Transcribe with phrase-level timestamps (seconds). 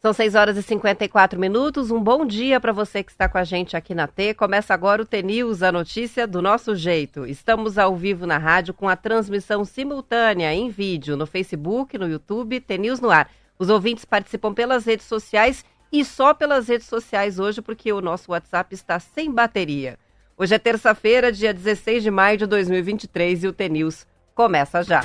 [0.00, 1.90] São 6 horas e 54 minutos.
[1.90, 4.32] Um bom dia para você que está com a gente aqui na T.
[4.32, 7.26] Começa agora o T-News, a notícia do nosso jeito.
[7.26, 12.60] Estamos ao vivo na rádio com a transmissão simultânea em vídeo no Facebook, no YouTube,
[12.60, 13.30] T-News no ar.
[13.58, 18.32] Os ouvintes participam pelas redes sociais e só pelas redes sociais hoje, porque o nosso
[18.32, 19.98] WhatsApp está sem bateria.
[20.34, 25.02] Hoje é terça-feira, dia 16 de maio de 2023 e o T-News começa já.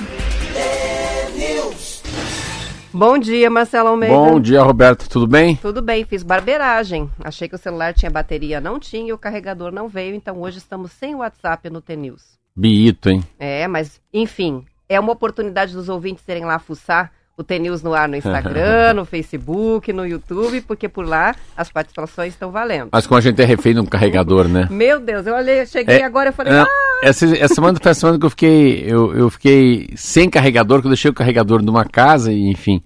[2.98, 4.14] Bom dia, Marcelo Almeida.
[4.14, 5.06] Bom dia, Roberto.
[5.06, 5.56] Tudo bem?
[5.56, 7.10] Tudo bem, fiz barbeiragem.
[7.22, 10.56] Achei que o celular tinha bateria, não tinha, e o carregador não veio, então hoje
[10.56, 12.38] estamos sem WhatsApp no T-News.
[12.56, 13.22] Biito, hein?
[13.38, 18.08] É, mas, enfim, é uma oportunidade dos ouvintes serem lá fuçar o T-News no ar
[18.08, 22.88] no Instagram, no Facebook, no YouTube, porque por lá as participações estão valendo.
[22.90, 24.66] Mas como a gente é refém de um carregador, né?
[24.70, 27.90] Meu Deus, eu olhei, cheguei É, agora e falei, Não, ah, essa, essa semana foi
[27.90, 31.62] a semana que eu fiquei, eu, eu fiquei sem carregador, que eu deixei o carregador
[31.62, 32.82] numa casa, e enfim,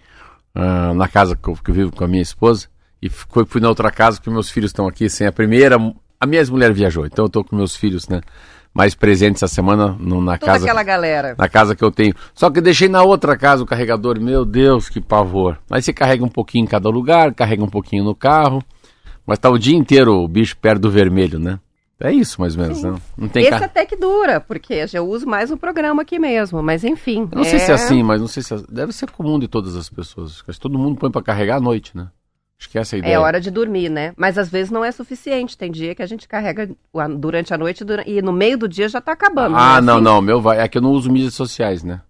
[0.53, 2.67] ah, na casa que eu, que eu vivo com a minha esposa,
[3.01, 5.77] e fui, fui na outra casa, porque meus filhos estão aqui sem a primeira.
[6.19, 8.21] A minha ex-mulher viajou, então eu tô com meus filhos, né?
[8.73, 10.65] Mais presentes essa semana no- na toda casa.
[10.65, 11.35] aquela galera.
[11.37, 12.15] na casa que eu tenho.
[12.33, 14.21] Só que deixei na outra casa o carregador.
[14.21, 15.59] Meu Deus, que pavor.
[15.69, 18.63] Aí você carrega um pouquinho em cada lugar, carrega um pouquinho no carro.
[19.27, 21.59] Mas tá o dia inteiro o bicho perto do vermelho, né?
[22.03, 22.95] É isso, mais ou menos, né?
[23.17, 26.83] Não tem Esse até que dura, porque eu uso mais o programa aqui mesmo, mas
[26.83, 27.29] enfim.
[27.31, 28.59] Eu não sei se é assim, mas não sei se é...
[28.71, 30.43] deve ser comum de todas as pessoas.
[30.49, 32.09] Acho que todo mundo põe pra carregar à noite, né?
[32.61, 33.15] Acho que essa é a ideia.
[33.15, 34.13] É hora de dormir, né?
[34.19, 35.57] Mas às vezes não é suficiente.
[35.57, 36.69] Tem dia que a gente carrega
[37.19, 39.57] durante a noite e no meio do dia já tá acabando.
[39.57, 40.05] Ah, é não, assim?
[40.05, 40.59] não, meu vai.
[40.61, 42.03] É que eu não uso mídias sociais, né?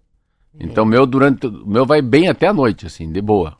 [0.59, 1.47] Então meu durante.
[1.47, 3.55] o meu vai bem até a noite, assim, de boa.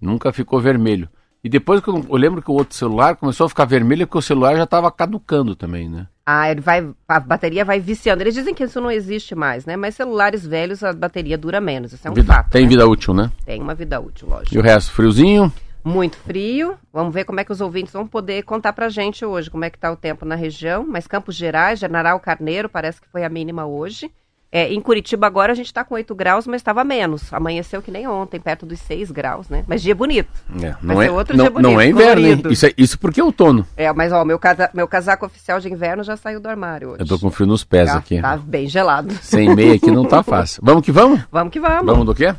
[0.00, 1.08] Nunca ficou vermelho.
[1.42, 4.18] E depois que eu, eu lembro que o outro celular começou a ficar vermelho, porque
[4.18, 6.06] o celular já tava caducando também, né?
[6.24, 8.22] Ah, ele vai, a bateria vai viciando.
[8.22, 9.76] Eles dizem que isso não existe mais, né?
[9.76, 11.92] Mas celulares velhos a bateria dura menos.
[11.92, 12.50] Isso é um Vida- fato.
[12.50, 12.68] tem né?
[12.68, 13.30] vida útil, né?
[13.44, 14.58] Tem uma vida útil, E lógico.
[14.58, 15.52] o resto, friozinho?
[15.86, 16.74] Muito frio.
[16.92, 19.70] Vamos ver como é que os ouvintes vão poder contar pra gente hoje como é
[19.70, 20.84] que tá o tempo na região.
[20.84, 24.10] Mas Campos Gerais, General Carneiro, parece que foi a mínima hoje.
[24.50, 27.32] É, em Curitiba agora a gente tá com 8 graus, mas estava menos.
[27.32, 29.64] Amanheceu que nem ontem, perto dos 6 graus, né?
[29.68, 30.28] Mas dia bonito.
[30.60, 32.50] É, não, é, outro não, dia bonito, não é inverno.
[32.50, 33.64] Isso, é, isso porque é outono.
[33.76, 37.02] É, mas ó, meu, casa, meu casaco oficial de inverno já saiu do armário hoje.
[37.02, 38.20] Eu tô com frio nos pés tá, aqui.
[38.20, 39.14] tá bem gelado.
[39.22, 40.60] Sem meia aqui não tá fácil.
[40.64, 41.20] Vamos que vamos?
[41.30, 41.86] Vamos que vamos.
[41.86, 42.34] Vamos do quê?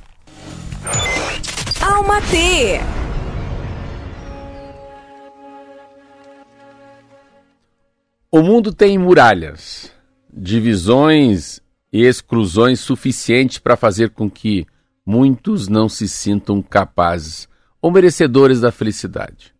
[1.81, 3.06] Alma T.
[8.29, 9.89] O mundo tem muralhas,
[10.29, 11.61] divisões
[11.93, 14.67] e exclusões suficientes para fazer com que
[15.05, 17.47] muitos não se sintam capazes
[17.81, 19.55] ou merecedores da felicidade.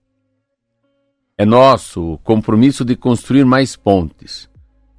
[1.37, 4.49] É nosso o compromisso de construir mais pontes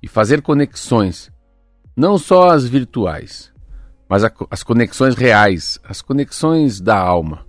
[0.02, 1.30] e fazer conexões,
[1.94, 3.52] não só as virtuais,
[4.08, 7.44] mas as conexões reais, as conexões da alma,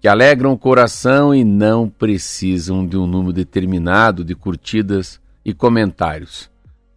[0.00, 6.50] que alegram o coração e não precisam de um número determinado de curtidas e comentários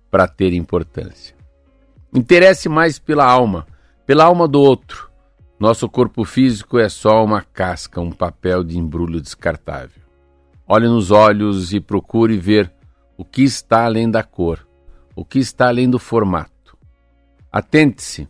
[0.10, 1.36] para ter importância.
[2.14, 3.68] Interesse mais pela alma,
[4.06, 5.10] pela alma do outro.
[5.60, 10.04] Nosso corpo físico é só uma casca, um papel de embrulho descartável.
[10.68, 12.72] Olhe nos olhos e procure ver
[13.18, 14.68] o que está além da cor,
[15.16, 16.78] o que está além do formato.
[17.52, 18.28] Atente-se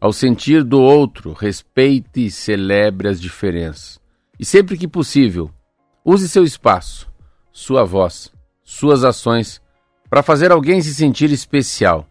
[0.00, 4.00] ao sentir do outro, respeite e celebre as diferenças.
[4.38, 5.50] E sempre que possível,
[6.02, 7.12] use seu espaço,
[7.52, 8.32] sua voz,
[8.70, 9.60] suas ações
[10.08, 12.06] para fazer alguém se sentir especial,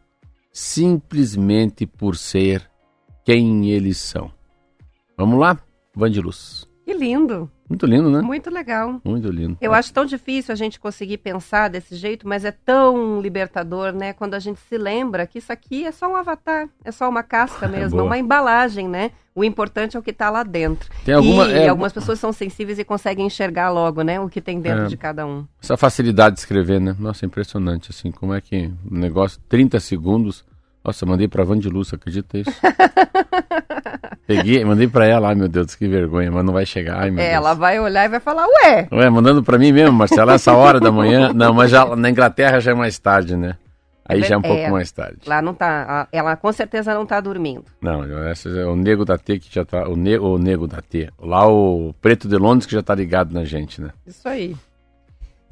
[0.52, 2.70] simplesmente por ser
[3.24, 4.32] quem eles são.
[5.18, 5.58] Vamos lá?
[5.96, 6.69] Vandiluz.
[6.90, 7.48] Que lindo.
[7.70, 8.20] Muito lindo, né?
[8.20, 9.00] Muito legal.
[9.06, 9.56] Muito lindo.
[9.62, 14.12] Eu acho tão difícil a gente conseguir pensar desse jeito, mas é tão libertador, né?
[14.12, 17.22] Quando a gente se lembra que isso aqui é só um avatar, é só uma
[17.22, 18.06] casca mesmo, boa.
[18.06, 19.12] uma embalagem, né?
[19.36, 20.90] O importante é o que está lá dentro.
[21.06, 24.20] Tem alguma- e, é, algumas pessoas são sensíveis e conseguem enxergar logo, né?
[24.20, 24.88] O que tem dentro É.
[24.88, 25.46] de cada um.
[25.62, 26.96] Essa facilidade de escrever, né?
[26.98, 30.44] Nossa, impressionante, assim, como é que o negócio, 30 segundos.
[30.84, 32.52] Nossa, eu mandei pra Vandiluz, acredita isso?
[34.26, 37.20] Peguei, mandei pra ela, ai meu Deus, que vergonha, mas não vai chegar, ai meu
[37.24, 37.36] É, Deus.
[37.38, 40.80] ela vai olhar e vai falar, ué, Ué, mandando pra mim mesmo, Marcelo, essa hora
[40.80, 41.32] da manhã.
[41.34, 43.56] Não, mas já na Inglaterra já é mais tarde, né?
[44.08, 44.48] Aí já é um É.
[44.48, 45.20] pouco mais tarde.
[45.28, 46.08] lá não tá.
[46.12, 47.66] Ela com certeza não tá dormindo.
[47.80, 49.88] Não, essa é o nego da T que já tá.
[49.88, 51.10] O, ne, o nego da T.
[51.22, 53.90] Lá o Preto de Londres que já tá ligado na gente, né?
[54.08, 54.56] Isso aí.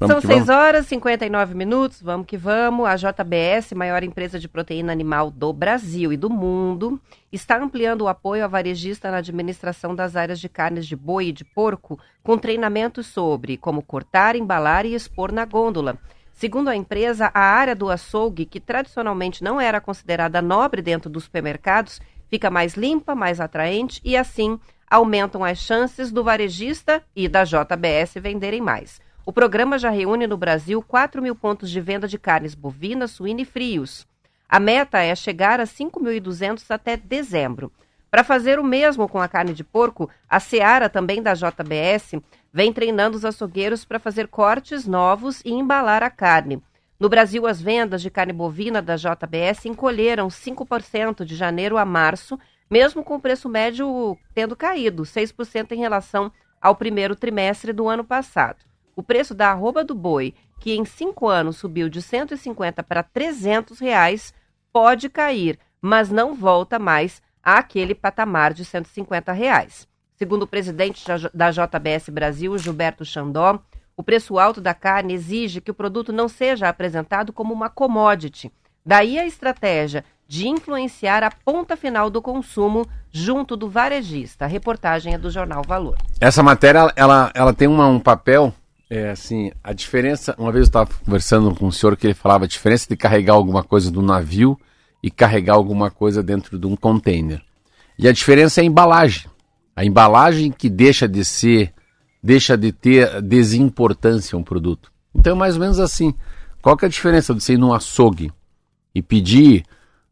[0.00, 0.62] Vamos São que 6 vamos.
[0.62, 2.86] horas e 59 minutos, vamos que vamos.
[2.86, 7.00] A JBS, maior empresa de proteína animal do Brasil e do mundo,
[7.32, 11.32] está ampliando o apoio a varejista na administração das áreas de carnes de boi e
[11.32, 15.98] de porco, com treinamentos sobre como cortar, embalar e expor na gôndola.
[16.32, 21.24] Segundo a empresa, a área do açougue, que tradicionalmente não era considerada nobre dentro dos
[21.24, 27.42] supermercados, fica mais limpa, mais atraente e, assim, aumentam as chances do varejista e da
[27.42, 29.00] JBS venderem mais.
[29.28, 33.42] O programa já reúne no Brasil 4 mil pontos de venda de carnes bovinas, suína
[33.42, 34.06] e frios.
[34.48, 37.70] A meta é chegar a 5.200 até dezembro.
[38.10, 42.14] Para fazer o mesmo com a carne de porco, a Seara, também da JBS,
[42.50, 46.62] vem treinando os açougueiros para fazer cortes novos e embalar a carne.
[46.98, 52.40] No Brasil, as vendas de carne bovina da JBS encolheram 5% de janeiro a março,
[52.70, 56.32] mesmo com o preço médio tendo caído 6% em relação
[56.62, 58.67] ao primeiro trimestre do ano passado.
[58.98, 63.78] O preço da arroba do boi, que em cinco anos subiu de 150 para 300
[63.78, 64.34] reais,
[64.72, 69.86] pode cair, mas não volta mais àquele patamar de 150 reais.
[70.16, 73.60] Segundo o presidente da JBS Brasil, Gilberto Xandó,
[73.96, 78.50] o preço alto da carne exige que o produto não seja apresentado como uma commodity.
[78.84, 84.44] Daí a estratégia de influenciar a ponta final do consumo junto do varejista.
[84.44, 85.96] A reportagem é do jornal Valor.
[86.20, 88.52] Essa matéria ela, ela tem uma, um papel,
[88.90, 90.34] é assim, a diferença.
[90.38, 93.34] Uma vez eu estava conversando com um senhor que ele falava a diferença de carregar
[93.34, 94.58] alguma coisa do navio
[95.02, 97.42] e carregar alguma coisa dentro de um container.
[97.98, 99.26] E a diferença é a embalagem.
[99.76, 101.72] A embalagem que deixa de ser,
[102.22, 104.90] deixa de ter desimportância um produto.
[105.14, 106.14] Então é mais ou menos assim.
[106.62, 108.32] Qual que é a diferença de você ir num açougue
[108.94, 109.64] e pedir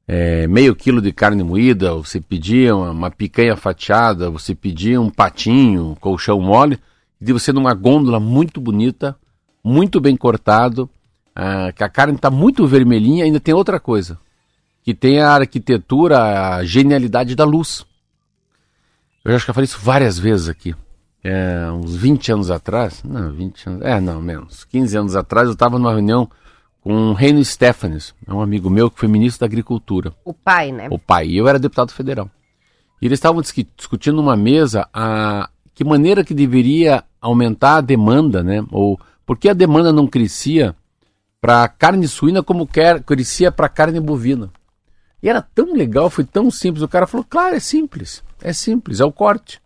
[0.06, 5.10] é, meio quilo de carne moída, você pedia uma, uma, picanha fatiada, você pedia um
[5.10, 6.78] patinho, colchão mole,
[7.20, 9.16] de você numa gôndola muito bonita,
[9.62, 10.88] muito bem cortado,
[11.34, 14.18] ah, que a carne está muito vermelhinha, ainda tem outra coisa,
[14.82, 17.84] que tem a arquitetura, a genialidade da luz.
[19.24, 20.74] Eu acho que eu falei isso várias vezes aqui.
[21.24, 25.54] É, uns 20 anos atrás, não, 20 anos, é, não, menos, 15 anos atrás, eu
[25.54, 26.30] estava numa reunião
[26.80, 30.14] com o Reino Stefanes, é um amigo meu que foi ministro da Agricultura.
[30.24, 30.86] O pai, né?
[30.88, 31.26] O pai.
[31.26, 32.30] E eu era deputado federal.
[33.02, 38.64] E eles estavam discutindo numa mesa a que maneira que deveria aumentar a demanda, né?
[38.72, 40.74] Ou por que a demanda não crescia
[41.38, 44.50] para carne suína como quer, crescia para carne bovina.
[45.22, 46.82] E era tão legal, foi tão simples.
[46.82, 48.24] O cara falou: claro, é simples.
[48.40, 49.60] É simples, é o corte.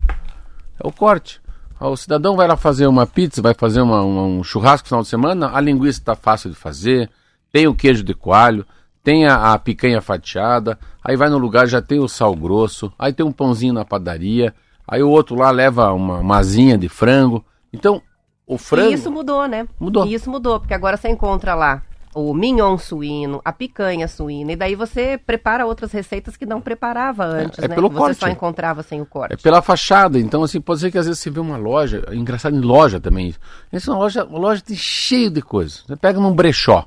[0.77, 1.39] É o corte.
[1.79, 5.01] O cidadão vai lá fazer uma pizza, vai fazer uma, uma, um churrasco no final
[5.03, 7.09] de semana, a linguiça está fácil de fazer,
[7.53, 8.65] tem o queijo de coalho,
[9.01, 13.13] tem a, a, picanha fatiada, aí vai no lugar já tem o sal grosso, aí
[13.13, 14.53] tem um pãozinho na padaria,
[14.87, 17.43] aí o outro lá leva uma, uma asinha de frango.
[17.71, 18.01] Então,
[18.45, 18.91] o frango.
[18.91, 19.67] E isso mudou, né?
[19.79, 20.05] Mudou.
[20.05, 21.81] E isso mudou, porque agora você encontra lá
[22.13, 27.23] o mignon suíno, a picanha suína, e daí você prepara outras receitas que não preparava
[27.23, 27.75] antes, é, é né?
[27.75, 28.15] Pelo que corte.
[28.15, 29.33] você só encontrava sem o corte.
[29.33, 32.15] É pela fachada, então assim, pode ser que às vezes você vê uma loja, é
[32.15, 33.33] engraçado em loja também.
[33.71, 35.83] Essa é uma loja, uma loja tem cheio de coisas.
[35.87, 36.85] Você pega num brechó.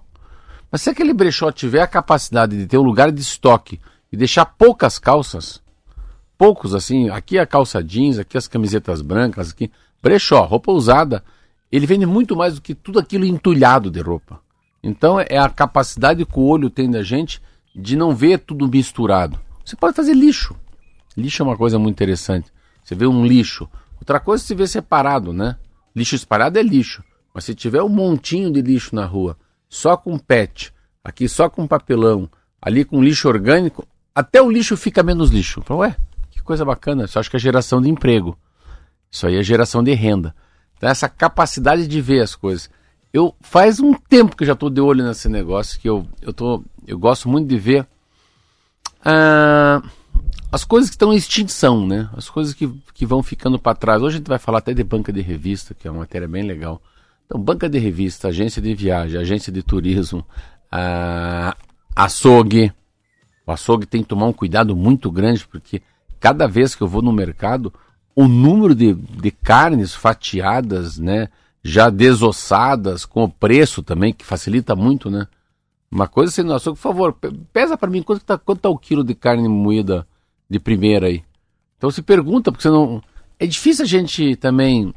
[0.70, 3.80] Mas se aquele brechó tiver a capacidade de ter um lugar de estoque
[4.12, 5.62] e deixar poucas calças,
[6.44, 11.24] poucos assim, aqui a calça jeans, aqui as camisetas brancas, aqui, brechó, roupa usada,
[11.72, 14.42] ele vende muito mais do que tudo aquilo entulhado de roupa.
[14.82, 17.40] Então é a capacidade que o olho tem da gente
[17.74, 19.40] de não ver tudo misturado.
[19.64, 20.54] Você pode fazer lixo.
[21.16, 22.52] Lixo é uma coisa muito interessante.
[22.82, 23.66] Você vê um lixo.
[23.98, 25.56] Outra coisa é se vê separado, né?
[25.96, 27.02] Lixo espalhado é lixo.
[27.32, 31.66] Mas se tiver um montinho de lixo na rua, só com pet, aqui só com
[31.66, 32.28] papelão,
[32.60, 35.62] ali com lixo orgânico, até o lixo fica menos lixo.
[35.62, 35.96] Falo, ué,
[36.34, 37.04] que coisa bacana.
[37.04, 38.36] Isso acho que é geração de emprego.
[39.10, 40.34] Isso aí é geração de renda.
[40.76, 42.68] Então, essa capacidade de ver as coisas.
[43.12, 46.64] Eu faz um tempo que já estou de olho nesse negócio, que eu, eu, tô,
[46.84, 47.86] eu gosto muito de ver
[49.04, 49.80] ah,
[50.50, 52.08] as coisas que estão em extinção, né?
[52.16, 54.02] As coisas que, que vão ficando para trás.
[54.02, 56.42] Hoje a gente vai falar até de banca de revista, que é uma matéria bem
[56.42, 56.82] legal.
[57.26, 60.26] Então, banca de revista, agência de viagem, agência de turismo,
[60.70, 61.56] ah,
[61.94, 62.72] açougue.
[63.46, 65.82] O açougue tem que tomar um cuidado muito grande, porque
[66.24, 67.70] cada vez que eu vou no mercado,
[68.16, 71.28] o número de, de carnes fatiadas, né?
[71.62, 75.28] já desossadas, com o preço também, que facilita muito, né?
[75.90, 77.14] Uma coisa assim, nossa, por favor,
[77.52, 80.06] pesa para mim quanto está quanto tá o quilo de carne moída
[80.48, 81.22] de primeira aí.
[81.76, 83.02] Então se pergunta, porque você não.
[83.38, 84.94] É difícil a gente também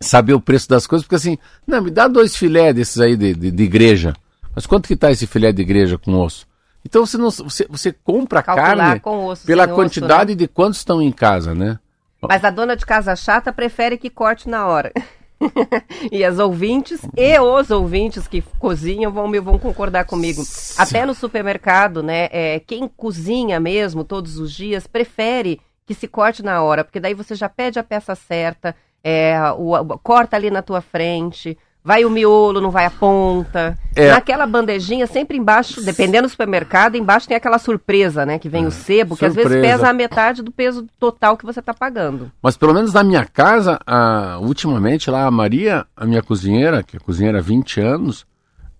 [0.00, 3.34] saber o preço das coisas, porque assim, não, me dá dois filé desses aí de,
[3.34, 4.14] de, de igreja.
[4.54, 6.46] Mas quanto que tá esse filé de igreja com osso?
[6.88, 10.34] Então você não você, você compra Calcular carne osso, pela quantidade osso, né?
[10.36, 11.78] de quantos estão em casa, né?
[12.22, 14.90] Mas a dona de casa chata prefere que corte na hora.
[16.10, 20.42] e as ouvintes e os ouvintes que cozinham vão, vão concordar comigo.
[20.78, 22.28] Até no supermercado, né?
[22.32, 27.12] É, quem cozinha mesmo todos os dias prefere que se corte na hora, porque daí
[27.12, 31.56] você já pede a peça certa, é, o, corta ali na tua frente,
[31.88, 33.74] Vai o miolo, não vai a ponta.
[33.96, 34.10] É.
[34.10, 38.38] Naquela bandejinha, sempre embaixo, dependendo do supermercado, embaixo tem aquela surpresa, né?
[38.38, 39.48] Que vem o sebo, que surpresa.
[39.48, 42.30] às vezes pesa a metade do peso total que você está pagando.
[42.42, 46.98] Mas pelo menos na minha casa, a, ultimamente lá, a Maria, a minha cozinheira, que
[46.98, 48.26] é cozinheira há 20 anos,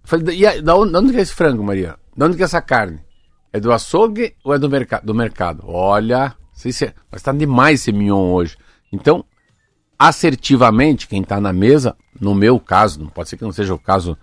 [0.05, 1.97] falei, e da onde, onde é esse frango, Maria?
[2.15, 3.01] De onde é essa carne?
[3.51, 5.07] É do açougue ou é do, mercado?
[5.07, 5.63] do mercado?
[5.67, 8.59] Olha, sei se é, mas tá demais esse mignon hoje.
[8.93, 9.25] Então,
[9.99, 13.79] assertivamente, quem está na mesa, no meu caso, não pode ser que não seja o
[13.79, 14.17] caso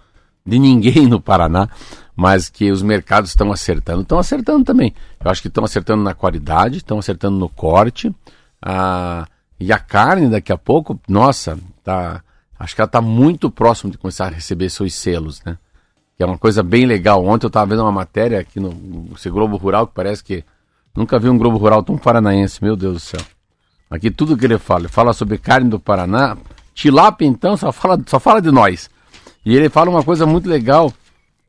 [0.45, 1.67] de ninguém no Paraná,
[2.15, 4.03] mas que os mercados estão acertando.
[4.03, 4.93] Estão acertando também.
[5.23, 8.13] Eu acho que estão acertando na qualidade, estão acertando no corte.
[8.61, 9.27] Ah,
[9.59, 12.21] e a carne, daqui a pouco, nossa, tá,
[12.57, 15.57] acho que ela está muito próximo de começar a receber seus selos, né?
[16.15, 17.25] Que é uma coisa bem legal.
[17.25, 20.45] Ontem eu estava vendo uma matéria aqui no, no Globo Rural, que parece que
[20.95, 23.34] nunca vi um Globo Rural tão paranaense, meu Deus do céu.
[23.89, 26.37] Aqui tudo que ele fala, ele fala sobre carne do Paraná.
[26.73, 28.89] Tilápia, então, só fala, só fala de nós.
[29.45, 30.91] E ele fala uma coisa muito legal.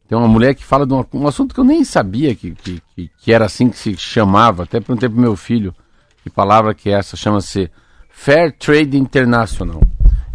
[0.09, 3.11] Tem uma mulher que fala de um, um assunto que eu nem sabia que, que,
[3.19, 4.63] que, era assim que se chamava.
[4.63, 5.75] Até perguntei pro meu filho
[6.23, 7.17] que palavra que é essa.
[7.17, 7.71] Chama-se
[8.09, 9.83] Fair Trade International.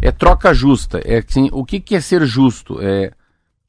[0.00, 1.00] É troca justa.
[1.04, 2.78] É assim, o que, que é ser justo?
[2.82, 3.12] É,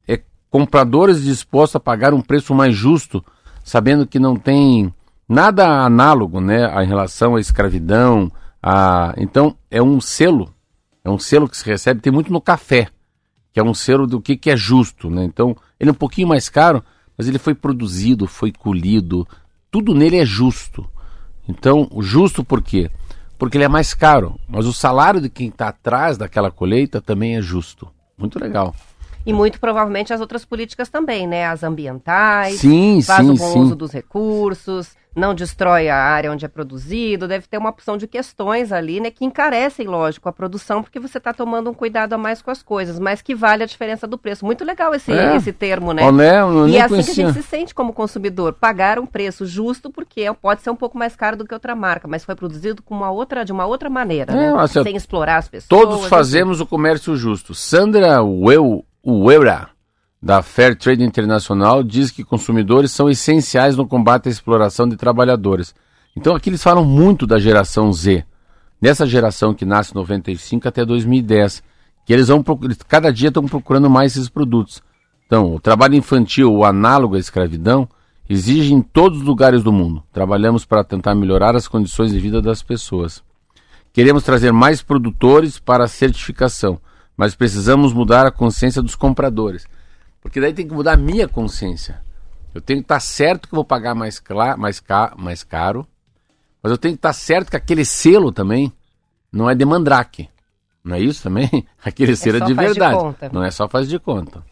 [0.06, 3.24] é compradores dispostos a pagar um preço mais justo,
[3.62, 4.92] sabendo que não tem
[5.28, 8.30] nada análogo, né, em relação à escravidão.
[8.62, 9.14] A...
[9.16, 10.52] Então, é um selo,
[11.04, 12.88] é um selo que se recebe, tem muito no café,
[13.52, 15.24] que é um selo do que, que é justo, né?
[15.24, 16.82] Então, ele é um pouquinho mais caro,
[17.16, 19.26] mas ele foi produzido, foi colhido,
[19.70, 20.88] tudo nele é justo.
[21.48, 22.90] Então, justo por quê?
[23.38, 27.36] Porque ele é mais caro, mas o salário de quem está atrás daquela colheita também
[27.36, 27.88] é justo.
[28.16, 28.74] Muito legal.
[29.26, 31.46] E muito provavelmente as outras políticas também, né?
[31.46, 33.58] As ambientais, sim, faz sim, o bom sim.
[33.60, 38.06] uso dos recursos, não destrói a área onde é produzido, deve ter uma opção de
[38.06, 42.18] questões ali, né, que encarecem, lógico, a produção, porque você está tomando um cuidado a
[42.18, 44.44] mais com as coisas, mas que vale a diferença do preço.
[44.44, 45.36] Muito legal esse, é.
[45.36, 46.04] esse termo, né?
[46.04, 47.14] Olé, e é assim conhecia.
[47.14, 50.76] que a gente se sente como consumidor, pagar um preço justo, porque pode ser um
[50.76, 53.66] pouco mais caro do que outra marca, mas foi produzido com uma outra, de uma
[53.66, 54.54] outra maneira, é, né?
[54.58, 55.68] Assim, Sem explorar as pessoas.
[55.68, 56.64] Todos fazemos assim.
[56.64, 57.54] o comércio justo.
[57.54, 59.73] Sandra Ueura
[60.24, 65.74] da Fair Trade Internacional diz que consumidores são essenciais no combate à exploração de trabalhadores.
[66.16, 68.24] Então aqui eles falam muito da geração Z,
[68.80, 71.62] dessa geração que nasce em 95 até 2010,
[72.06, 72.42] que eles vão
[72.88, 74.82] cada dia estão procurando mais esses produtos.
[75.26, 77.86] Então, o trabalho infantil, o análogo à escravidão,
[78.26, 80.02] exige em todos os lugares do mundo.
[80.10, 83.22] Trabalhamos para tentar melhorar as condições de vida das pessoas.
[83.92, 86.80] Queremos trazer mais produtores para a certificação,
[87.14, 89.66] mas precisamos mudar a consciência dos compradores.
[90.24, 92.02] Porque daí tem que mudar a minha consciência.
[92.54, 94.20] Eu tenho que estar certo que vou pagar mais,
[94.56, 95.86] mais, ca mais caro,
[96.62, 98.72] mas eu tenho que estar certo que aquele selo também
[99.30, 100.30] não é de mandrake.
[100.82, 101.48] Não é isso também?
[101.84, 102.98] Aquele é selo é de verdade.
[103.20, 104.42] De não é só faz de conta.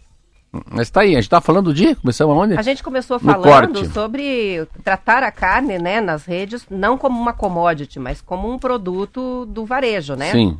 [0.70, 1.94] Mas tá aí, a gente tá falando de.
[1.94, 2.58] Começamos aonde?
[2.58, 7.98] A gente começou falando sobre tratar a carne, né, nas redes, não como uma commodity,
[7.98, 10.32] mas como um produto do varejo, né?
[10.32, 10.58] Sim.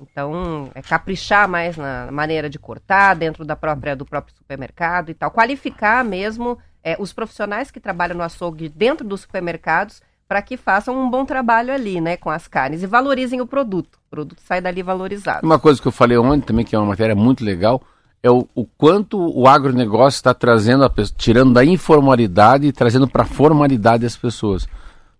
[0.00, 5.14] Então, é caprichar mais na maneira de cortar dentro da própria, do próprio supermercado e
[5.14, 5.30] tal.
[5.30, 10.98] Qualificar mesmo é, os profissionais que trabalham no açougue dentro dos supermercados para que façam
[10.98, 13.98] um bom trabalho ali, né, com as carnes e valorizem o produto.
[14.06, 15.46] O produto sai dali valorizado.
[15.46, 17.82] Uma coisa que eu falei ontem também, que é uma matéria muito legal,
[18.22, 23.22] é o, o quanto o agronegócio está trazendo, a, tirando da informalidade e trazendo para
[23.22, 24.66] a formalidade as pessoas.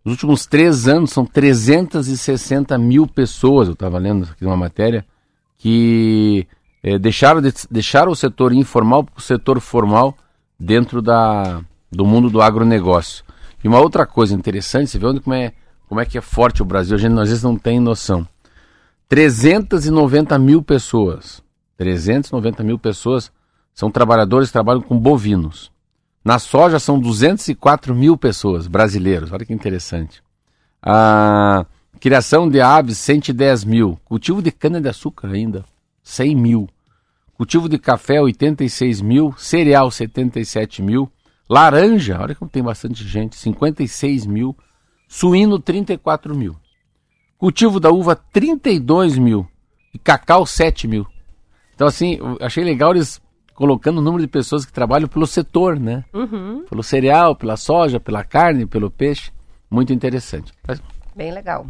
[0.04, 5.04] Nos últimos três anos, são 360 mil pessoas, eu estava lendo aqui uma matéria,
[5.56, 6.46] que
[6.82, 10.14] é, deixaram, de, deixaram o setor informal para o setor formal
[10.60, 13.24] dentro da, do mundo do agronegócio.
[13.62, 15.54] E uma outra coisa interessante, você vê onde como é,
[15.88, 18.28] como é que é forte o Brasil, a gente às vezes não tem noção.
[19.08, 21.42] 390 mil pessoas,
[21.78, 23.32] 390 mil pessoas
[23.72, 25.72] são trabalhadores que trabalham com bovinos.
[26.24, 30.22] Na soja são 204 mil pessoas, brasileiros, olha que interessante.
[30.82, 31.66] A
[32.00, 34.00] criação de aves, 110 mil.
[34.04, 35.64] Cultivo de cana-de-açúcar ainda,
[36.02, 36.68] 100 mil.
[37.34, 39.34] Cultivo de café, 86 mil.
[39.36, 41.10] Cereal, 77 mil.
[41.48, 44.56] Laranja, olha como tem bastante gente, 56 mil.
[45.06, 46.56] Suíno, 34 mil.
[47.36, 49.46] Cultivo da uva, 32 mil.
[49.92, 51.06] E cacau, 7 mil.
[51.74, 53.20] Então, assim, achei legal eles
[53.54, 56.04] colocando o número de pessoas que trabalham pelo setor, né?
[56.12, 56.64] Uhum.
[56.68, 59.30] Pelo cereal, pela soja, pela carne, pelo peixe.
[59.70, 60.52] Muito interessante.
[61.14, 61.66] Bem legal.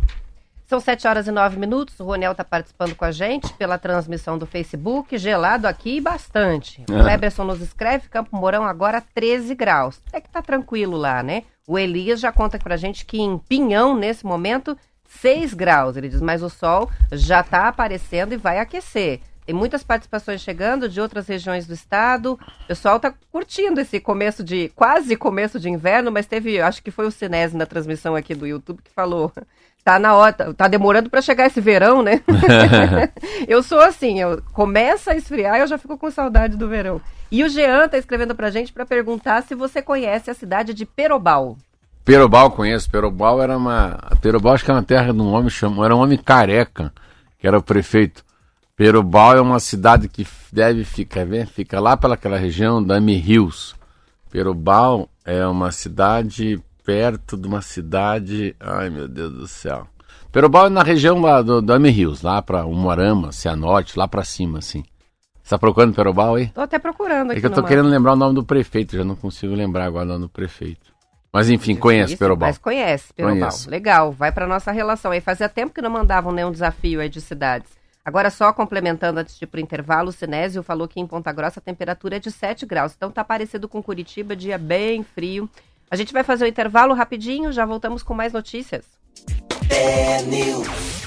[0.67, 2.00] São 7 horas e 9 minutos.
[2.00, 5.17] O Ronel está participando com a gente pela transmissão do Facebook.
[5.19, 6.83] Gelado aqui bastante.
[6.83, 10.00] O Cleberson nos escreve: Campo Mourão agora 13 graus.
[10.12, 11.43] É que tá tranquilo lá, né?
[11.67, 14.76] O Elias já conta pra gente que em Pinhão, nesse momento,
[15.07, 15.97] 6 graus.
[15.97, 19.21] Ele diz: Mas o sol já está aparecendo e vai aquecer.
[19.47, 22.39] Tem muitas participações chegando de outras regiões do estado.
[22.65, 26.91] O pessoal está curtindo esse começo de quase começo de inverno, mas teve, acho que
[26.91, 29.33] foi o Sinésio na transmissão aqui do YouTube que falou
[29.85, 32.23] tá na hora, tá, tá demorando para chegar esse verão, né?
[33.47, 37.01] eu sou assim, eu começa a esfriar, eu já fico com saudade do verão.
[37.31, 40.87] E o Jean tá escrevendo pra gente para perguntar se você conhece a cidade de
[40.87, 41.59] Perobal.
[42.03, 45.85] Perobal conheço, Perobal era uma, Perobal acho que era uma terra de um homem chamado,
[45.85, 46.91] era um homem careca,
[47.39, 48.24] que era o prefeito.
[48.76, 53.75] Perobal é uma cidade que deve ficar, ver, fica lá pelaquela região da M Hills.
[54.31, 58.54] Perobal é uma cidade perto de uma cidade.
[58.59, 59.87] Ai meu Deus do céu.
[60.33, 64.59] Perobal é na região lá do, do Rios, lá para Umuarama, Cianorte, lá para cima,
[64.59, 64.83] assim.
[65.40, 66.49] Você tá procurando Perobal aí?
[66.49, 67.38] Tô até procurando aqui.
[67.38, 70.04] É que eu tô querendo lembrar o nome do prefeito, já não consigo lembrar agora
[70.07, 70.93] o nome do prefeito.
[71.33, 72.49] Mas enfim, conhece Perobal.
[72.49, 73.38] Mas conhece Perobal.
[73.38, 73.71] Conheço.
[73.71, 75.21] Legal, vai para nossa relação aí.
[75.21, 77.71] Fazia tempo que não mandavam nenhum desafio aí de cidades.
[78.04, 81.32] Agora, só complementando antes de ir para o intervalo, o Sinésio falou que em Ponta
[81.32, 82.92] Grossa a temperatura é de 7 graus.
[82.94, 85.49] Então tá parecido com Curitiba, dia bem frio.
[85.90, 88.84] A gente vai fazer o intervalo rapidinho, já voltamos com mais notícias.
[89.70, 91.03] É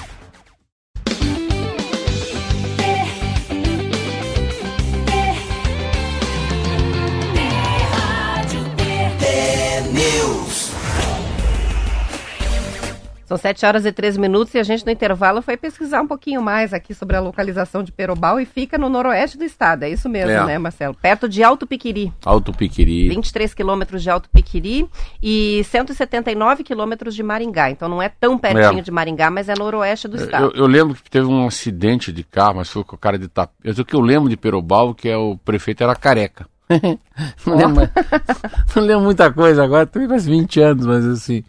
[13.28, 16.40] São 7 horas e 13 minutos e a gente no intervalo foi pesquisar um pouquinho
[16.40, 19.82] mais aqui sobre a localização de Perobal e fica no noroeste do estado.
[19.82, 20.46] É isso mesmo, é.
[20.46, 20.94] né, Marcelo?
[20.94, 22.10] Perto de Alto Piquiri.
[22.24, 23.06] Alto Piquiri.
[23.10, 24.88] 23 quilômetros de Alto Piquiri
[25.22, 27.70] e 179 quilômetros de Maringá.
[27.70, 28.82] Então não é tão pertinho é.
[28.82, 30.44] de Maringá, mas é noroeste do estado.
[30.54, 33.28] Eu, eu, lembro que teve um acidente de carro, mas foi com o cara de
[33.28, 33.50] tap.
[33.62, 36.46] O que eu lembro de Perobal, que é o prefeito era careca.
[37.46, 37.90] não, lembro,
[38.74, 41.44] não lembro muita coisa agora, tem mais 20 anos, mas assim.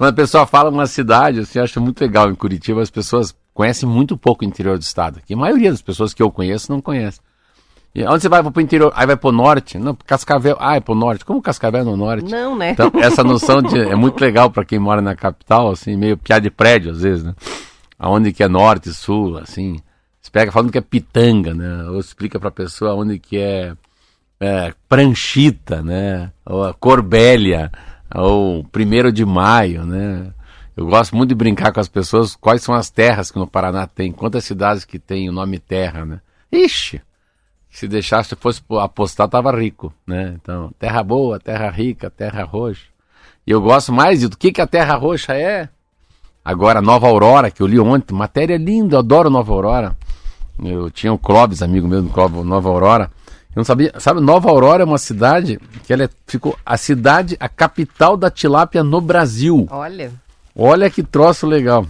[0.00, 2.30] Quando a pessoa fala uma cidade, assim, eu acho muito legal.
[2.30, 5.20] Em Curitiba, as pessoas conhecem muito pouco o interior do estado.
[5.26, 7.20] Que a maioria das pessoas que eu conheço não conhece.
[7.94, 8.90] E onde você vai para o interior?
[8.96, 9.76] Aí vai para o norte?
[9.76, 10.56] Não, Cascavel.
[10.58, 11.22] Ah, é para o norte.
[11.22, 12.32] Como Cascavel é no norte?
[12.32, 12.70] Não, né?
[12.70, 16.40] Então, essa noção de, é muito legal para quem mora na capital, assim, meio piada
[16.40, 17.34] de prédio às vezes, né?
[17.98, 19.82] Aonde que é norte, sul, assim.
[20.22, 21.90] Você pega falando que é pitanga, né?
[21.90, 23.74] Ou explica para a pessoa onde que é,
[24.40, 26.32] é pranchita, né?
[26.46, 27.70] Ou corbélia
[28.10, 30.32] ao primeiro de maio, né?
[30.76, 33.86] Eu gosto muito de brincar com as pessoas quais são as terras que no Paraná
[33.86, 36.20] tem, quantas cidades que tem o nome terra, né?
[36.50, 37.00] Ixi,
[37.70, 40.34] se deixasse, fosse apostar, tava rico, né?
[40.40, 42.86] Então, terra boa, terra rica, terra roxa.
[43.46, 45.68] E eu gosto mais do que, que a terra roxa é.
[46.44, 49.96] Agora, Nova Aurora, que eu li ontem, matéria linda, eu adoro Nova Aurora.
[50.62, 53.10] Eu tinha o Clóvis, amigo meu do Clóvis, Nova Aurora.
[53.54, 53.92] Eu não sabia.
[53.98, 58.30] Sabe, Nova Aurora é uma cidade que ela é, ficou a cidade, a capital da
[58.30, 59.66] tilápia no Brasil.
[59.70, 60.12] Olha.
[60.54, 61.86] Olha que troço legal.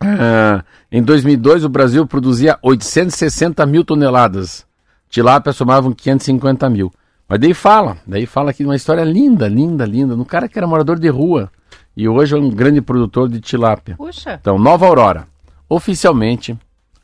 [0.00, 4.66] Ah, em 2002, o Brasil produzia 860 mil toneladas.
[5.08, 6.92] Tilápia somavam 550 mil.
[7.28, 10.14] Mas daí fala, daí fala aqui uma história linda, linda, linda.
[10.14, 11.50] Um cara que era morador de rua
[11.96, 13.96] e hoje é um grande produtor de tilápia.
[13.96, 14.38] Puxa.
[14.40, 15.28] Então, Nova Aurora,
[15.68, 16.58] oficialmente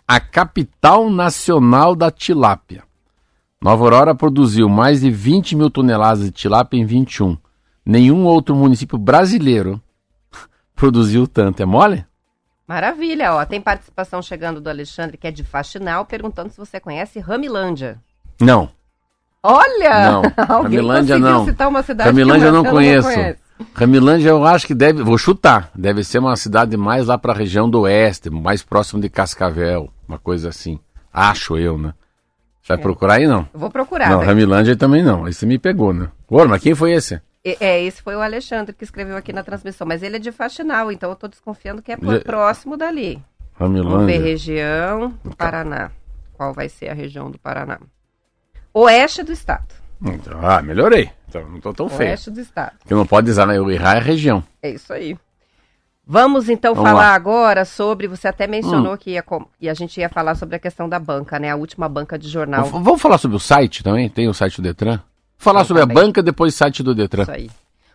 [0.07, 2.83] a capital nacional da tilápia.
[3.61, 7.37] Nova Aurora produziu mais de 20 mil toneladas de tilápia em 21.
[7.85, 9.83] Nenhum outro município brasileiro
[10.77, 11.61] produziu tanto.
[11.61, 12.07] É mole?
[12.69, 13.45] Maravilha, ó.
[13.45, 17.99] Tem participação chegando do Alexandre, que é de Faxinal, perguntando se você conhece Ramilândia.
[18.41, 18.71] Não.
[19.43, 20.13] Olha!
[20.13, 20.23] Não,
[20.63, 21.45] Ramilândia não.
[21.45, 23.09] citar uma cidade Ramilândia eu não conheço.
[23.09, 23.37] Não
[23.75, 27.37] Ramilândia eu acho que deve, vou chutar, deve ser uma cidade mais lá para a
[27.37, 30.79] região do oeste, mais próximo de Cascavel, uma coisa assim.
[31.13, 31.93] Acho eu, né?
[32.69, 32.81] Vai é.
[32.81, 33.49] procurar aí, não?
[33.53, 34.11] Eu vou procurar.
[34.11, 35.27] Não, Ramilândia também não.
[35.27, 36.11] Esse me pegou, né?
[36.29, 37.21] Ô, mas quem foi esse?
[37.43, 40.93] É, esse foi o Alexandre que escreveu aqui na transmissão, mas ele é de Faxinal,
[40.93, 43.23] então eu tô desconfiando que é por próximo dali.
[43.55, 43.91] Ramilândia.
[43.91, 45.91] Vamos ver região do Paraná.
[46.35, 47.79] Qual vai ser a região do Paraná?
[48.75, 49.75] Oeste do estado.
[50.01, 51.11] Então, ah, melhorei.
[51.29, 52.11] Então não tô tão feio.
[52.11, 52.77] Oeste do estado.
[52.87, 53.57] Que não pode dizer, né?
[53.57, 54.45] Eu errar é região.
[54.63, 55.17] É isso aí.
[56.11, 57.15] Vamos então Vamos falar lá.
[57.15, 58.09] agora sobre.
[58.09, 58.97] Você até mencionou hum.
[58.97, 59.25] que ia,
[59.61, 61.51] e a gente ia falar sobre a questão da banca, né?
[61.51, 62.65] A última banca de jornal.
[62.65, 64.09] Vamos falar sobre o site também?
[64.09, 65.01] Tem o site do Detran?
[65.37, 65.99] Falar sobre também.
[65.99, 67.25] a banca, depois o site do Detran.
[67.25, 67.51] Isso aí.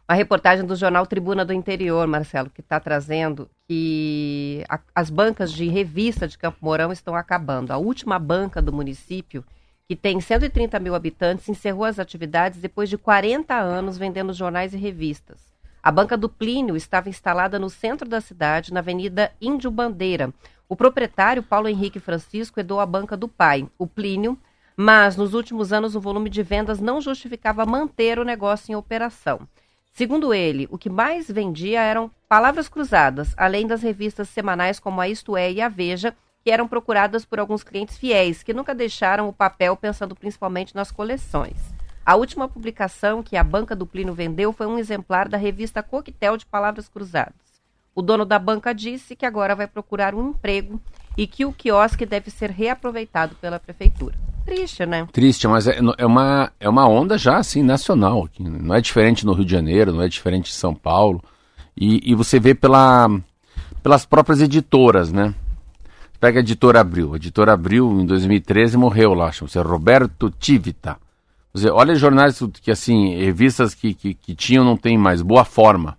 [0.08, 5.52] Uma reportagem do jornal Tribuna do Interior, Marcelo, que está trazendo que a, as bancas
[5.52, 7.71] de revista de Campo Mourão estão acabando.
[7.71, 9.43] A última banca do município,
[9.88, 14.78] que tem 130 mil habitantes, encerrou as atividades depois de 40 anos vendendo jornais e
[14.78, 15.52] revistas.
[15.84, 20.34] A banca do Plínio estava instalada no centro da cidade, na Avenida Índio Bandeira.
[20.69, 24.39] O proprietário, Paulo Henrique Francisco, herdou a banca do pai, o Plínio,
[24.78, 29.41] mas nos últimos anos o volume de vendas não justificava manter o negócio em operação.
[29.91, 35.10] Segundo ele, o que mais vendia eram palavras cruzadas, além das revistas semanais como a
[35.10, 36.15] Isto É e a Veja,
[36.46, 40.93] que eram procuradas por alguns clientes fiéis, que nunca deixaram o papel pensando principalmente nas
[40.93, 41.72] coleções.
[42.05, 46.35] A última publicação que a banca do Plínio vendeu foi um exemplar da revista Coquetel
[46.35, 47.33] de Palavras Cruzadas.
[47.95, 50.81] O dono da banca disse que agora vai procurar um emprego
[51.15, 54.15] e que o quiosque deve ser reaproveitado pela prefeitura.
[54.45, 55.07] Triste, né?
[55.13, 58.27] Triste, mas é, é, uma, é uma onda já assim nacional.
[58.37, 58.57] Né?
[58.61, 61.23] Não é diferente no Rio de Janeiro, não é diferente em São Paulo.
[61.77, 63.09] E, e você vê pela,
[63.81, 65.33] pelas próprias editoras, né?
[66.19, 67.13] Pega a editora Abril.
[67.13, 70.97] A editora Abril, em 2013, morreu lá, chama-se Roberto Tivita.
[71.53, 75.21] Você olha jornais que, assim, revistas que, que, que tinham, não tem mais.
[75.21, 75.97] Boa Forma.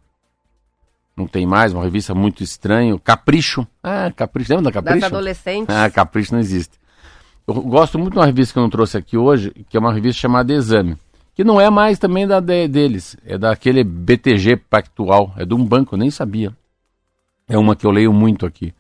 [1.17, 2.99] Não tem mais, uma revista muito estranha.
[2.99, 3.65] Capricho.
[3.81, 4.53] Ah, Capricho.
[4.53, 5.01] Lembra da Capricho?
[5.01, 5.75] Das adolescentes.
[5.75, 6.77] Ah, Capricho não existe.
[7.47, 9.93] Eu gosto muito de uma revista que eu não trouxe aqui hoje, que é uma
[9.93, 10.97] revista chamada Exame.
[11.35, 13.17] Que não é mais também da de, deles.
[13.25, 15.33] É daquele BTG Pactual.
[15.37, 16.53] É de um banco, eu nem sabia.
[17.49, 18.75] É uma que eu leio muito aqui.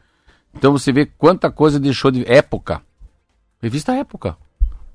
[0.53, 2.29] Então você vê quanta coisa deixou de.
[2.31, 2.83] Época.
[3.63, 4.37] Revista Época.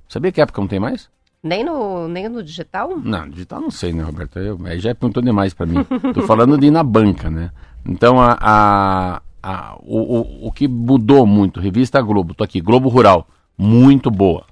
[0.10, 1.10] Sabia que época não tem mais?
[1.42, 2.98] Nem no, nem no digital?
[2.98, 4.40] Não, digital não sei, né, Roberto?
[4.40, 5.84] Eu, aí já perguntou demais para mim.
[6.14, 7.52] Tô falando de ir na banca, né?
[7.86, 12.90] Então, a, a, a, o, o, o que mudou muito, revista Globo, tô aqui, Globo
[12.90, 13.26] Rural,
[13.58, 14.46] muito boa.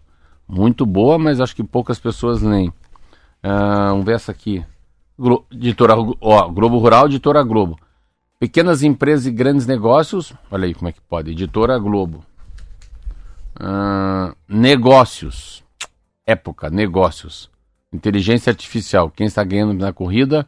[0.47, 2.69] Muito boa, mas acho que poucas pessoas leem.
[2.69, 4.63] Uh, vamos ver essa aqui.
[5.19, 7.77] Glo, editora, ó, Globo Rural, editora Globo.
[8.39, 10.31] Pequenas empresas e grandes negócios.
[10.49, 11.31] Olha aí como é que pode.
[11.31, 12.23] Editora Globo.
[13.59, 15.63] Uh, negócios.
[16.27, 17.49] Época, negócios.
[17.91, 19.09] Inteligência artificial.
[19.09, 20.45] Quem está ganhando na corrida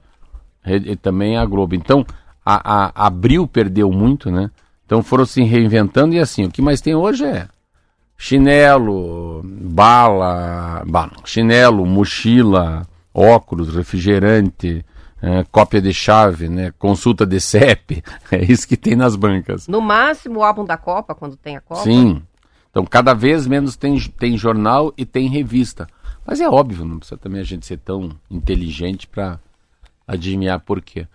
[0.66, 1.74] e também a Globo.
[1.74, 2.06] Então,
[2.46, 4.52] a, a Abril perdeu muito, né?
[4.86, 7.48] Então foram se reinventando e assim, o que mais tem hoje é
[8.20, 14.86] chinelo, bala, bala chinelo, mochila, óculos, refrigerante,
[15.22, 16.74] é, cópia de chave, né?
[16.78, 19.68] Consulta de CEP, é isso que tem nas bancas.
[19.70, 21.84] No máximo o álbum da Copa, quando tem a Copa.
[21.84, 22.22] Sim.
[22.70, 25.88] Então cada vez menos tem, tem jornal e tem revista.
[26.26, 29.40] Mas é óbvio, não precisa também a gente ser tão inteligente para
[30.08, 31.08] adivinhar por quê.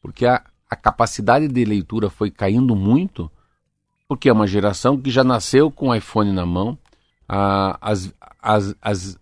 [0.00, 3.30] Porque a, a capacidade de leitura foi caindo muito,
[4.08, 6.78] porque é uma geração que já nasceu com o iPhone na mão,
[7.28, 9.18] as, as, as,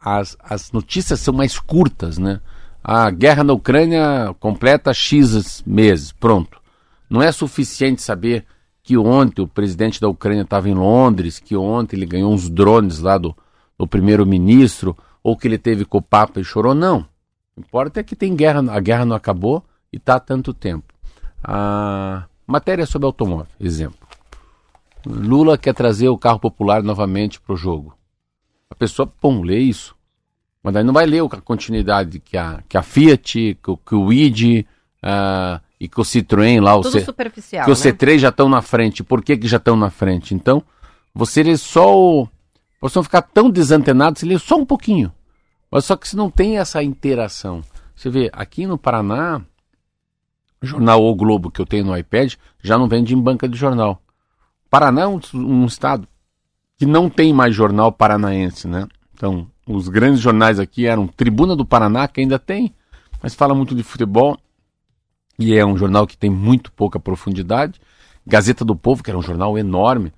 [0.00, 2.40] as, as notícias são mais curtas, né?
[2.82, 6.60] A guerra na Ucrânia completa X meses, pronto.
[7.10, 8.44] Não é suficiente saber
[8.88, 13.00] que ontem o presidente da Ucrânia estava em Londres, que ontem ele ganhou uns drones
[13.00, 13.36] lá do,
[13.76, 16.74] do primeiro-ministro, ou que ele teve com o Papa e chorou.
[16.74, 17.06] Não.
[17.54, 20.94] O importa é que tem guerra, a guerra não acabou e está há tanto tempo.
[21.44, 24.08] A matéria sobre automóvel, exemplo.
[25.04, 27.94] Lula quer trazer o carro popular novamente para o jogo.
[28.70, 29.94] A pessoa, pum, lê isso.
[30.62, 34.10] Mas daí não vai ler a continuidade que a, que a Fiat, que, que o
[34.10, 34.64] ID
[35.04, 37.72] uh, e que o Citroën lá, Tudo o C, superficial, que né?
[37.72, 39.04] o C3 já estão na frente.
[39.04, 40.34] Por que, que já estão na frente?
[40.34, 40.62] Então,
[41.14, 42.28] você lê só o...
[42.80, 45.12] Você não ficar tão desantenado, você lê só um pouquinho.
[45.70, 47.62] Mas só que se não tem essa interação.
[47.94, 49.42] Você vê, aqui no Paraná,
[50.62, 53.56] o jornal O Globo que eu tenho no iPad já não vende em banca de
[53.56, 54.00] jornal.
[54.70, 56.06] Paraná é um, um estado
[56.76, 58.86] que não tem mais jornal paranaense, né?
[59.14, 62.72] Então, os grandes jornais aqui eram Tribuna do Paraná, que ainda tem,
[63.20, 64.38] mas fala muito de futebol.
[65.38, 67.80] E é um jornal que tem muito pouca profundidade.
[68.26, 70.12] Gazeta do Povo, que era um jornal enorme,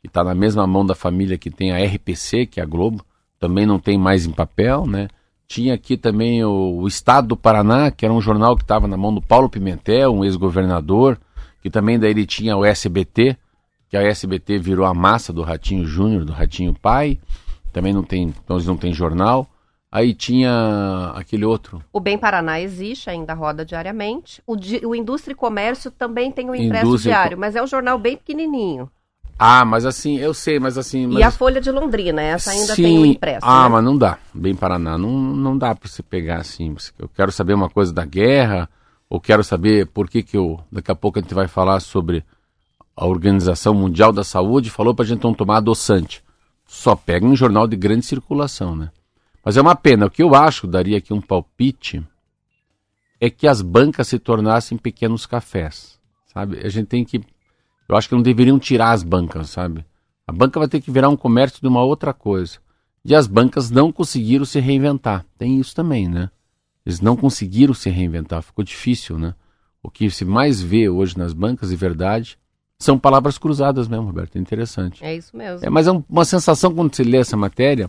[0.00, 3.04] que está na mesma mão da família que tem a RPC, que é a Globo,
[3.38, 5.08] também não tem mais em papel, né?
[5.48, 8.96] Tinha aqui também o, o Estado do Paraná, que era um jornal que estava na
[8.96, 11.18] mão do Paulo Pimentel, um ex-governador,
[11.62, 13.36] que também daí ele tinha o SBT,
[13.88, 17.18] que a SBT virou a massa do Ratinho Júnior, do Ratinho Pai
[17.76, 19.46] também não tem, então eles não tem jornal.
[19.90, 21.82] Aí tinha aquele outro.
[21.92, 24.42] O Bem Paraná existe, ainda roda diariamente.
[24.46, 27.66] O, di, o Indústria e Comércio também tem o impresso Indústria diário, mas é um
[27.66, 28.90] jornal bem pequenininho.
[29.38, 31.06] Ah, mas assim, eu sei, mas assim...
[31.06, 31.18] Mas...
[31.18, 32.82] E a Folha de Londrina, essa ainda Sim.
[32.82, 33.46] tem o impresso.
[33.46, 33.68] Ah, né?
[33.68, 34.18] mas não dá.
[34.34, 36.74] Bem Paraná, não, não dá para você pegar assim.
[36.98, 38.68] Eu quero saber uma coisa da guerra,
[39.08, 40.58] ou quero saber por que que eu...
[40.72, 42.24] Daqui a pouco a gente vai falar sobre
[42.96, 46.24] a Organização Mundial da Saúde, falou para a gente não tomar adoçante
[46.66, 48.90] só pega em jornal de grande circulação, né?
[49.46, 50.06] Mas é uma pena.
[50.06, 52.04] O que eu acho, daria aqui um palpite,
[53.20, 56.58] é que as bancas se tornassem pequenos cafés, sabe?
[56.66, 57.20] A gente tem que...
[57.88, 59.86] Eu acho que não deveriam tirar as bancas, sabe?
[60.26, 62.58] A banca vai ter que virar um comércio de uma outra coisa.
[63.04, 65.24] E as bancas não conseguiram se reinventar.
[65.38, 66.28] Tem isso também, né?
[66.84, 69.32] Eles não conseguiram se reinventar, ficou difícil, né?
[69.80, 72.36] O que se mais vê hoje nas bancas, de verdade,
[72.80, 74.34] são palavras cruzadas mesmo, Roberto.
[74.34, 75.04] É interessante.
[75.04, 75.64] É isso mesmo.
[75.64, 77.88] É, mas é uma sensação quando você lê essa matéria,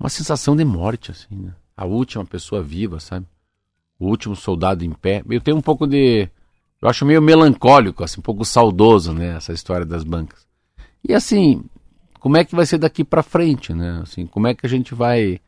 [0.00, 1.52] uma sensação de morte, assim, né?
[1.76, 3.26] A última pessoa viva, sabe?
[3.98, 5.22] O último soldado em pé.
[5.28, 6.26] Eu tenho um pouco de.
[6.80, 9.36] Eu acho meio melancólico, assim, um pouco saudoso, né?
[9.36, 10.46] Essa história das bancas.
[11.06, 11.62] E assim,
[12.18, 14.00] como é que vai ser daqui para frente, né?
[14.02, 15.38] Assim, como é que a gente vai.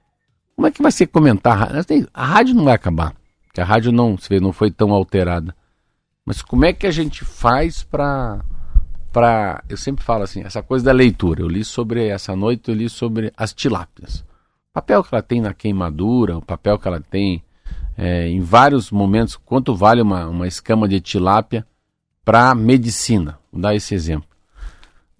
[0.54, 1.70] Como é que vai ser comentar?
[2.12, 3.14] A rádio não vai acabar,
[3.46, 5.56] porque a rádio não, se vê, não foi tão alterada.
[6.26, 8.44] Mas como é que a gente faz para
[9.12, 11.42] para eu sempre falo assim, essa coisa da leitura.
[11.42, 14.24] Eu li sobre essa noite, eu li sobre as tilápias.
[14.72, 17.42] O papel que ela tem na queimadura, o papel que ela tem
[17.94, 21.66] é, em vários momentos, quanto vale uma, uma escama de tilápia
[22.24, 23.38] para medicina?
[23.52, 24.26] Vou dar esse exemplo.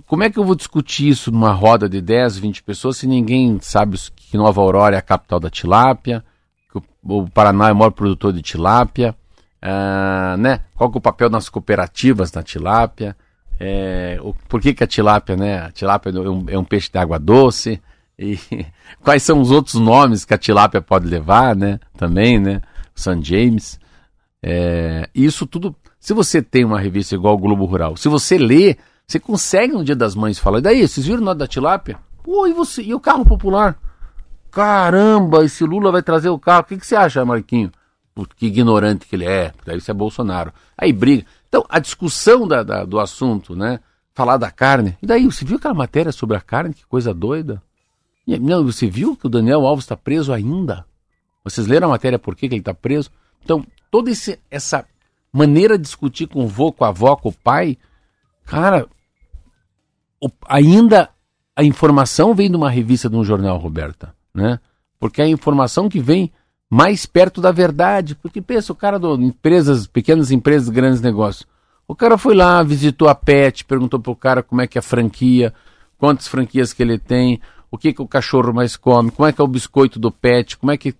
[0.07, 3.59] Como é que eu vou discutir isso numa roda de 10, 20 pessoas se ninguém
[3.61, 6.25] sabe que Nova Aurora é a capital da tilápia,
[6.73, 9.15] que o Paraná é o maior produtor de tilápia,
[9.63, 10.61] uh, né?
[10.75, 13.15] qual que é o papel das cooperativas na tilápia,
[13.61, 15.59] é, o, por que, que a tilápia, né?
[15.59, 17.79] A tilápia é um, é um peixe de água doce.
[18.23, 18.39] E
[19.03, 21.81] quais são os outros nomes que a tilápia pode levar, né?
[21.97, 22.61] Também, né?
[22.95, 23.23] St.
[23.23, 23.81] James.
[24.43, 25.75] É, isso tudo.
[25.99, 29.85] Se você tem uma revista igual o Globo Rural, se você lê, você consegue no
[29.85, 30.59] Dia das Mães falar.
[30.59, 31.99] E daí, vocês viram o nome da tilápia?
[32.23, 32.83] Pô, e você?
[32.83, 33.79] E o carro popular?
[34.51, 36.63] Caramba, esse Lula vai trazer o carro.
[36.63, 37.71] O que, que você acha, Marquinho?
[38.37, 39.53] Que ignorante que ele é.
[39.65, 40.53] Daí isso é Bolsonaro.
[40.77, 41.25] Aí briga.
[41.49, 43.81] Então, a discussão da, da, do assunto, né?
[44.15, 44.97] Falar da carne.
[45.03, 46.75] E daí, você viu aquela matéria sobre a carne?
[46.75, 47.63] Que coisa doida.
[48.27, 50.87] Não, você viu que o Daniel Alves está preso ainda?
[51.45, 53.11] Vocês leram a matéria por que, que ele está preso?
[53.43, 54.85] Então, toda esse, essa
[55.33, 57.77] maneira de discutir com o vô, com a avó, com o pai,
[58.45, 58.87] cara,
[60.21, 61.11] o, ainda
[61.57, 64.61] a informação vem de uma revista de um jornal, Roberta, né?
[65.01, 66.33] Porque é a informação que vem
[66.71, 68.15] mais perto da verdade.
[68.15, 71.47] Porque pensa, o cara do empresas, pequenas empresas, grandes negócios.
[71.87, 74.83] O cara foi lá, visitou a Pet, perguntou pro cara como é que é a
[74.83, 75.53] franquia,
[75.99, 77.41] quantas franquias que ele tem,
[77.73, 80.59] o que, que o cachorro mais come, como é que é o biscoito do Pet,
[80.59, 80.95] como é que.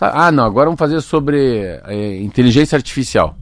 [0.00, 3.36] Ah, não, agora vamos fazer sobre é, inteligência artificial.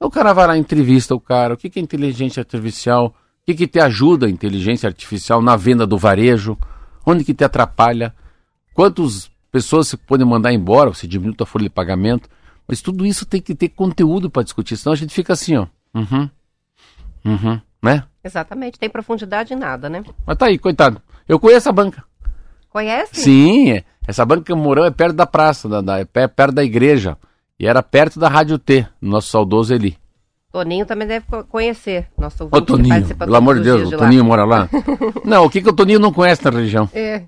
[0.00, 3.54] O cara vai lá, entrevista o cara, o que, que é inteligência artificial, o que,
[3.54, 6.58] que te ajuda a inteligência artificial na venda do varejo,
[7.04, 8.14] onde que te atrapalha,
[8.72, 12.28] quantos pessoas se podem mandar embora, você diminui a folha de pagamento,
[12.66, 15.66] mas tudo isso tem que ter conteúdo para discutir, senão a gente fica assim, ó.
[15.94, 16.28] Uhum.
[17.24, 17.60] Uhum.
[17.82, 18.02] Né?
[18.24, 20.02] Exatamente, tem profundidade em nada, né?
[20.26, 21.00] Mas tá aí, coitado.
[21.28, 22.04] Eu conheço a banca.
[22.74, 23.20] Conhece?
[23.20, 27.16] Sim, essa banca morou é perto da praça, da, da, é perto da igreja.
[27.56, 29.96] E era perto da Rádio T, nosso saudoso Eli.
[30.50, 34.68] Toninho também deve conhecer, nosso Ô, Toninho, pelo amor de Deus, o Toninho mora lá.
[35.24, 36.90] não, o que, que o Toninho não conhece na região?
[36.92, 37.22] É.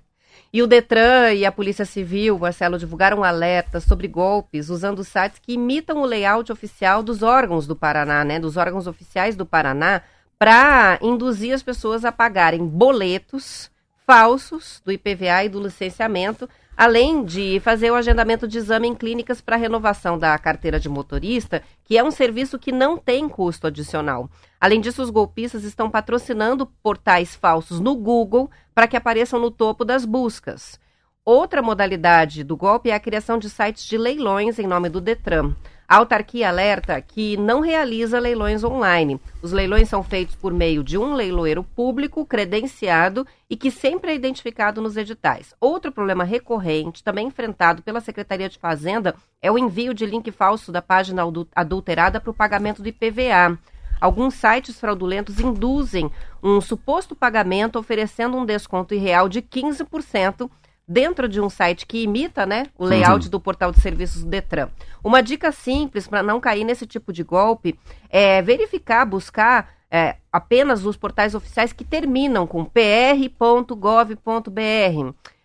[0.52, 5.52] E o Detran e a Polícia Civil, Marcelo, divulgaram alertas sobre golpes usando sites que
[5.52, 8.40] imitam o layout oficial dos órgãos do Paraná, né?
[8.40, 10.02] Dos órgãos oficiais do Paraná,
[10.40, 13.70] para induzir as pessoas a pagarem boletos
[14.06, 19.40] falsos do IPVA e do licenciamento, além de fazer o agendamento de exame em clínicas
[19.40, 24.30] para renovação da carteira de motorista, que é um serviço que não tem custo adicional.
[24.60, 29.84] Além disso, os golpistas estão patrocinando portais falsos no Google para que apareçam no topo
[29.84, 30.78] das buscas.
[31.24, 35.56] Outra modalidade do golpe é a criação de sites de leilões em nome do Detran.
[35.88, 39.20] A autarquia alerta que não realiza leilões online.
[39.40, 44.14] Os leilões são feitos por meio de um leiloeiro público credenciado e que sempre é
[44.16, 45.54] identificado nos editais.
[45.60, 50.72] Outro problema recorrente, também enfrentado pela Secretaria de Fazenda, é o envio de link falso
[50.72, 51.22] da página
[51.54, 53.56] adulterada para o pagamento do IPVA.
[54.00, 56.10] Alguns sites fraudulentos induzem
[56.42, 60.50] um suposto pagamento oferecendo um desconto irreal de 15%
[60.88, 63.30] dentro de um site que imita né, o layout uhum.
[63.30, 64.68] do portal de serviços do Detran.
[65.02, 70.84] Uma dica simples para não cair nesse tipo de golpe é verificar, buscar é, apenas
[70.84, 73.70] os portais oficiais que terminam com pr.gov.br.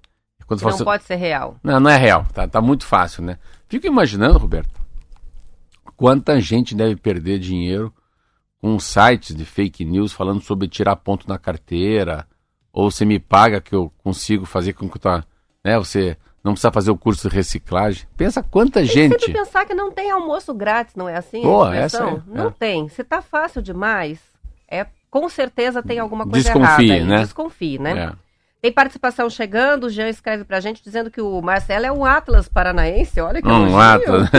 [0.45, 1.57] Quando não pode ser real.
[1.61, 3.37] Não, não é real, tá, tá muito fácil, né?
[3.67, 4.79] Fico imaginando, Roberto,
[5.97, 7.93] quanta gente deve perder dinheiro
[8.61, 12.25] com sites de fake news falando sobre tirar ponto na carteira,
[12.71, 15.25] ou você me paga que eu consigo fazer com que tua,
[15.67, 18.07] né, você não precisa fazer o curso de reciclagem.
[18.15, 19.17] Pensa quanta tem gente.
[19.17, 21.41] Tem que pensar que não tem almoço grátis, não é assim?
[21.41, 22.53] Boa, essa é, não é.
[22.57, 22.87] tem.
[22.87, 24.19] Se tá fácil demais,
[24.69, 27.05] é com certeza tem alguma coisa Desconfie, errada.
[27.05, 27.19] Né?
[27.19, 27.99] Desconfie, né?
[27.99, 28.27] É.
[28.61, 32.47] Tem participação chegando, o Jean escreve pra gente dizendo que o Marcelo é um Atlas
[32.47, 34.29] paranaense, olha que Um Atlas.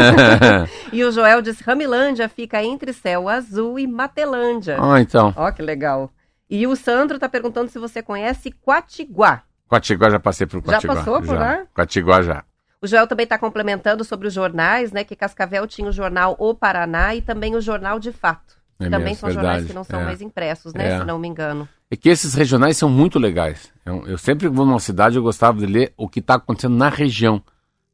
[0.92, 4.78] e o Joel diz, Ramilândia fica entre céu azul e Matelândia.
[4.80, 5.32] Ah, então.
[5.36, 6.10] Ó, que legal.
[6.50, 9.42] E o Sandro tá perguntando se você conhece Quatiguá.
[9.68, 10.94] Quatiguá, já passei por Quatiguá.
[10.94, 11.38] Já passou por já.
[11.38, 11.66] lá?
[11.74, 12.44] Quatiguá já.
[12.80, 15.04] O Joel também está complementando sobre os jornais, né?
[15.04, 18.56] Que Cascavel tinha o jornal O Paraná e também o Jornal de Fato.
[18.80, 19.46] É também mesmo, são verdade.
[19.46, 20.04] jornais que não são É.
[20.04, 20.92] mais impressos, né?
[20.94, 20.98] É.
[20.98, 21.68] Se não me engano.
[21.90, 23.72] É que esses regionais são muito legais.
[23.84, 26.88] Eu, eu sempre vou numa cidade eu gostava de ler o que está acontecendo na
[26.88, 27.42] região.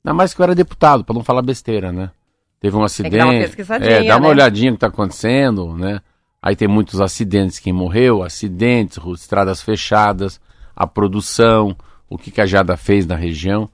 [0.05, 2.11] Ainda mais que eu era deputado, para não falar besteira, né?
[2.61, 3.13] Teve um acidente.
[3.13, 4.29] que dar uma pesquisadinha, é, dá uma né?
[4.29, 6.01] olhadinha no que está acontecendo, né?
[6.43, 10.39] Aí tem muitos acidentes, quem morreu, acidentes, estradas fechadas,
[10.75, 11.77] a produção,
[12.09, 13.69] o que, que a Jada fez na região.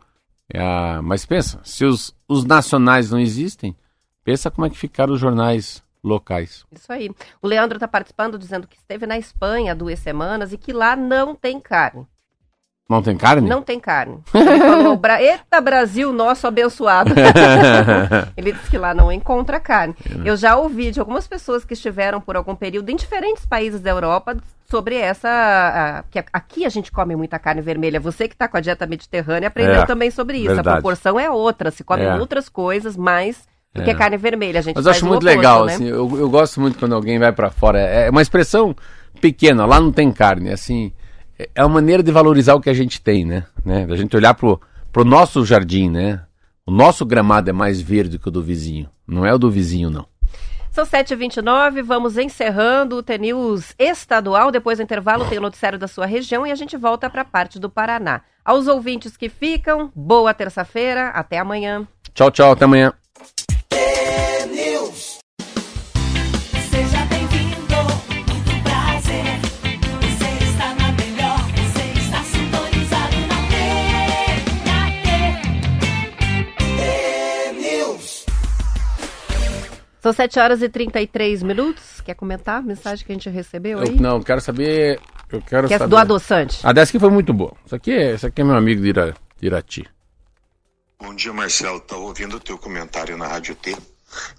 [0.52, 3.76] É Mas pensa, se os, os nacionais não existem,
[4.24, 6.64] pensa como é que ficaram os jornais locais.
[6.72, 7.10] Isso aí.
[7.42, 10.96] O Leandro está participando dizendo que esteve na Espanha há duas semanas e que lá
[10.96, 12.06] não tem carne.
[12.88, 13.48] Não tem carne?
[13.48, 14.20] Não tem carne.
[14.26, 15.22] Falou, Bra...
[15.22, 17.14] Eita Brasil, nosso abençoado.
[18.36, 19.94] Ele disse que lá não encontra carne.
[20.24, 23.90] Eu já ouvi de algumas pessoas que estiveram por algum período em diferentes países da
[23.90, 24.36] Europa
[24.70, 25.28] sobre essa.
[25.28, 27.98] a- que aqui a gente come muita carne vermelha.
[28.00, 30.52] Você que está com a dieta mediterrânea aprendeu É, também sobre isso.
[30.52, 30.76] A verdade.
[30.76, 31.70] proporção é outra.
[31.70, 32.14] Se come É.
[32.14, 33.94] outras coisas mais do que É.
[33.94, 34.60] carne vermelha.
[34.60, 35.74] A gente Mas eu acho muito oposto, legal, né?
[35.74, 37.80] assim, eu, eu gosto muito quando alguém vai pra fora.
[37.80, 38.74] É é uma expressão
[39.20, 40.92] pequena, lá não tem carne, assim,
[41.38, 43.44] é- é uma maneira de valorizar o que a gente tem, né?
[43.64, 43.86] né?
[43.86, 44.60] Da gente olhar pro,
[44.92, 46.22] pro nosso jardim, né?
[46.66, 49.90] O nosso gramado é mais verde que o do vizinho, não é o do vizinho,
[49.90, 50.06] não.
[50.70, 54.52] São 7h29, vamos encerrando o TNews estadual.
[54.52, 57.24] Depois do intervalo tem o noticiário da sua região e a gente volta para a
[57.24, 58.20] parte do Paraná.
[58.44, 61.88] Aos ouvintes que ficam, boa terça-feira, até amanhã.
[62.14, 62.92] Tchau, tchau, até amanhã.
[80.00, 82.00] São 7 horas e 33 minutos.
[82.00, 84.00] Quer comentar a mensagem que a gente recebeu Eu, aí?
[84.00, 84.98] não, eu quero saber.
[85.30, 85.90] Eu quero Quer saber.
[85.90, 86.58] do adoçante?
[86.66, 87.52] A dessa aqui foi muito boa.
[87.64, 89.86] Isso aqui é, isso aqui é meu amigo de, Ira, de Irati.
[90.98, 91.76] Bom dia, Marcelo.
[91.78, 93.76] Estou ouvindo o teu comentário na Rádio T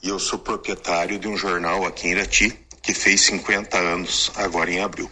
[0.03, 4.71] e eu sou proprietário de um jornal aqui em Irati que fez 50 anos agora
[4.71, 5.09] em abril.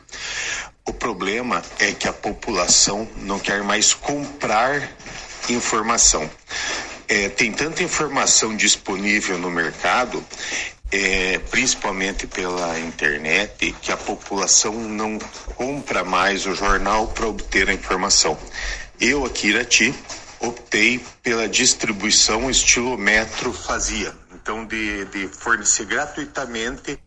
[0.88, 4.90] O problema é que a população não quer mais comprar
[5.48, 6.28] informação.
[7.10, 10.24] É, tem tanta informação disponível no mercado,
[10.92, 15.18] é, principalmente pela internet, que a população não
[15.56, 18.38] compra mais o jornal para obter a informação.
[19.02, 19.94] Eu aqui, Irati,
[20.40, 24.14] optei pela distribuição estilo metro fazia.
[24.34, 27.00] Então, de, de fornecer gratuitamente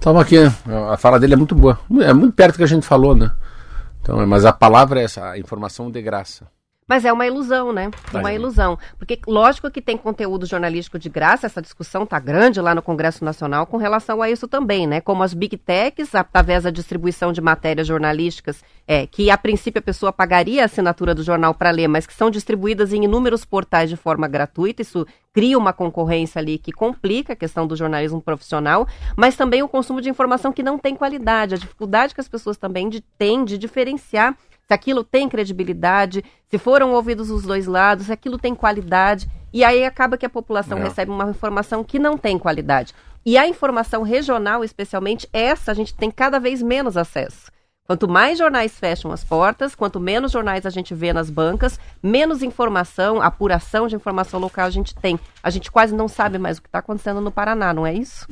[0.00, 0.54] Toma aqui, né?
[0.90, 1.78] a fala dele é muito boa.
[2.00, 3.30] É muito perto do que a gente falou, né?
[4.00, 6.46] Então, mas a palavra é essa, a informação de graça.
[6.88, 7.90] Mas é uma ilusão, né?
[8.14, 8.78] Uma ilusão.
[8.96, 13.24] Porque, lógico que tem conteúdo jornalístico de graça, essa discussão tá grande lá no Congresso
[13.24, 15.00] Nacional com relação a isso também, né?
[15.00, 19.82] Como as big techs, através da distribuição de matérias jornalísticas, é, que a princípio a
[19.82, 23.90] pessoa pagaria a assinatura do jornal para ler, mas que são distribuídas em inúmeros portais
[23.90, 28.86] de forma gratuita, isso cria uma concorrência ali que complica a questão do jornalismo profissional,
[29.16, 32.56] mas também o consumo de informação que não tem qualidade, a dificuldade que as pessoas
[32.56, 38.06] também de, têm de diferenciar se aquilo tem credibilidade, se foram ouvidos os dois lados,
[38.06, 39.28] se aquilo tem qualidade.
[39.52, 40.82] E aí acaba que a população É.
[40.82, 42.92] recebe uma informação que não tem qualidade.
[43.24, 47.50] E a informação regional, especialmente, essa a gente tem cada vez menos acesso.
[47.86, 52.42] Quanto mais jornais fecham as portas, quanto menos jornais a gente vê nas bancas, menos
[52.42, 55.18] informação, apuração de informação local a gente tem.
[55.40, 58.26] A gente quase não sabe mais o que está acontecendo no Paraná, não é isso?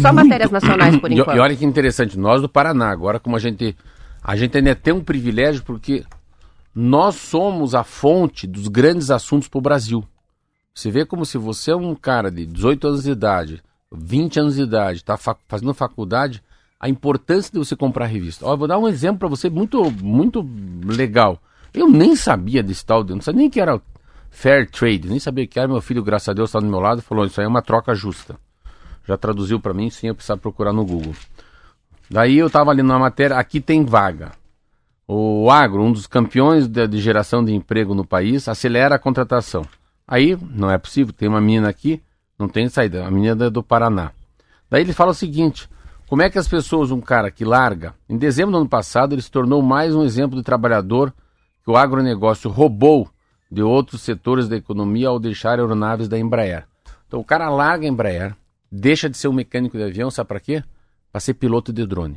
[0.00, 1.36] Só matérias nacionais por enquanto.
[1.36, 3.76] E olha que interessante, nós do Paraná, agora como a gente.
[4.22, 6.04] A gente ainda tem um privilégio porque
[6.74, 10.04] nós somos a fonte dos grandes assuntos para o Brasil.
[10.74, 14.54] Você vê como se você é um cara de 18 anos de idade, 20 anos
[14.54, 16.42] de idade, está fazendo faculdade,
[16.78, 18.46] a importância de você comprar revista.
[18.46, 20.48] Ó, eu vou dar um exemplo para você muito, muito
[20.84, 21.40] legal.
[21.74, 23.80] Eu nem sabia desse tal, eu não sabia nem que era
[24.30, 25.66] fair trade, nem sabia que era.
[25.68, 27.94] Meu filho, graças a Deus, está do meu lado falou: Isso aí é uma troca
[27.94, 28.38] justa.
[29.06, 31.14] Já traduziu para mim sem eu precisar procurar no Google.
[32.10, 34.32] Daí eu estava ali na matéria, aqui tem vaga.
[35.06, 39.64] O agro, um dos campeões de, de geração de emprego no país, acelera a contratação.
[40.06, 42.02] Aí, não é possível, tem uma menina aqui,
[42.38, 44.12] não tem saída, a menina é do Paraná.
[44.70, 45.68] Daí ele fala o seguinte:
[46.08, 49.22] como é que as pessoas, um cara que larga, em dezembro do ano passado, ele
[49.22, 51.12] se tornou mais um exemplo de trabalhador
[51.62, 53.10] que o agronegócio roubou
[53.50, 56.64] de outros setores da economia ao deixar aeronaves da Embraer.
[57.06, 58.34] Então o cara larga a Embraer,
[58.72, 60.62] deixa de ser um mecânico de avião, sabe para quê?
[61.18, 62.16] Para ser piloto de drone.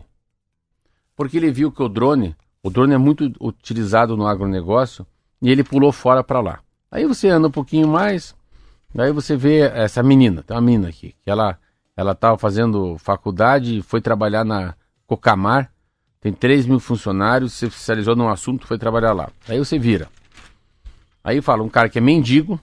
[1.15, 5.07] Porque ele viu que o drone, o drone é muito utilizado no agronegócio
[5.41, 6.59] e ele pulou fora para lá.
[6.91, 8.35] Aí você anda um pouquinho mais,
[8.93, 11.57] daí você vê essa menina, tem uma menina aqui, que ela
[11.97, 14.75] ela estava fazendo faculdade e foi trabalhar na
[15.07, 15.71] Cocamar,
[16.19, 19.31] tem 3 mil funcionários, se especializou num assunto, foi trabalhar lá.
[19.49, 20.09] Aí você vira.
[21.23, 22.59] Aí fala, um cara que é mendigo,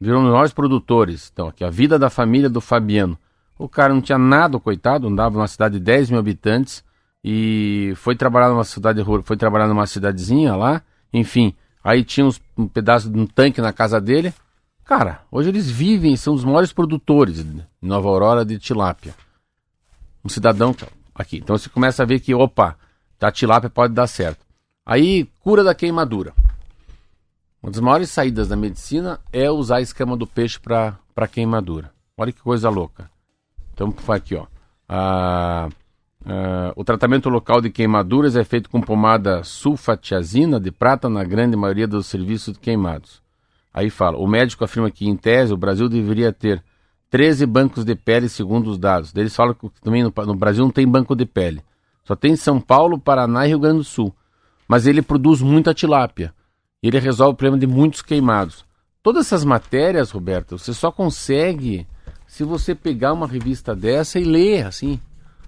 [0.00, 1.30] virou um maiores produtores.
[1.32, 3.16] Então, aqui, a vida da família do Fabiano.
[3.58, 6.84] O cara não tinha nada, coitado, andava numa cidade de 10 mil habitantes
[7.22, 10.82] e foi trabalhar numa cidade, foi trabalhar numa cidadezinha lá,
[11.12, 11.54] enfim.
[11.82, 14.34] Aí tinha uns, um pedaço de um tanque na casa dele.
[14.84, 19.14] Cara, hoje eles vivem, são os maiores produtores em Nova Aurora de tilápia.
[20.24, 20.74] Um cidadão
[21.14, 21.38] aqui.
[21.38, 22.76] Então você começa a ver que, opa,
[23.20, 24.44] a tilápia pode dar certo.
[24.84, 26.34] Aí, cura da queimadura.
[27.62, 31.90] Uma das maiores saídas da medicina é usar a escama do peixe para queimadura.
[32.18, 33.10] Olha que coisa louca.
[33.74, 34.46] Então, aqui, ó.
[34.88, 35.68] Ah,
[36.24, 41.56] ah, o tratamento local de queimaduras é feito com pomada sulfatiazina de prata na grande
[41.56, 43.22] maioria dos serviços de queimados.
[43.72, 46.62] Aí fala, o médico afirma que, em tese, o Brasil deveria ter
[47.10, 49.12] 13 bancos de pele, segundo os dados.
[49.14, 51.60] Eles falam que também no, no Brasil não tem banco de pele.
[52.04, 54.14] Só tem São Paulo, Paraná e Rio Grande do Sul.
[54.68, 56.32] Mas ele produz muita tilápia.
[56.82, 58.64] Ele resolve o problema de muitos queimados.
[59.02, 61.86] Todas essas matérias, Roberto, você só consegue
[62.34, 64.98] se você pegar uma revista dessa e ler, assim.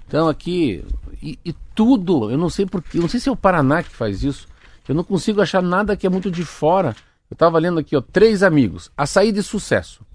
[0.06, 0.84] Então aqui,
[1.20, 3.90] e, e tudo, eu não sei porque, eu não sei se é o Paraná que
[3.90, 4.46] faz isso.
[4.88, 6.94] Eu não consigo achar nada que é muito de fora.
[7.28, 10.06] Eu estava lendo aqui, ó, três amigos, açaí de sucesso.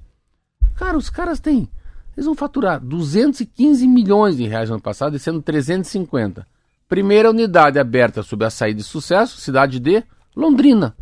[0.74, 1.68] Cara, os caras têm,
[2.16, 6.48] eles vão faturar 215 milhões de reais no ano passado, sendo 350.
[6.88, 10.02] Primeira unidade aberta sob açaí de sucesso, cidade de
[10.34, 10.96] Londrina,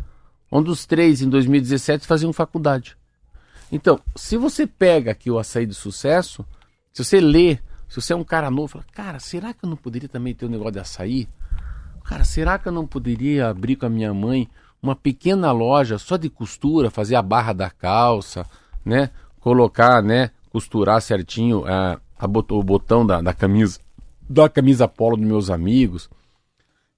[0.50, 2.98] onde os três em 2017 faziam faculdade.
[3.72, 6.44] Então, se você pega aqui o açaí de sucesso,
[6.92, 7.56] se você lê,
[7.88, 10.46] se você é um cara novo, fala, cara, será que eu não poderia também ter
[10.46, 11.28] um negócio de açaí?
[12.04, 14.48] Cara, será que eu não poderia abrir com a minha mãe
[14.82, 18.46] uma pequena loja só de costura, fazer a barra da calça,
[18.84, 19.10] né?
[19.38, 20.30] Colocar, né?
[20.50, 23.78] Costurar certinho ah, a bot- o botão da, da camisa,
[24.28, 26.10] da camisa polo dos meus amigos.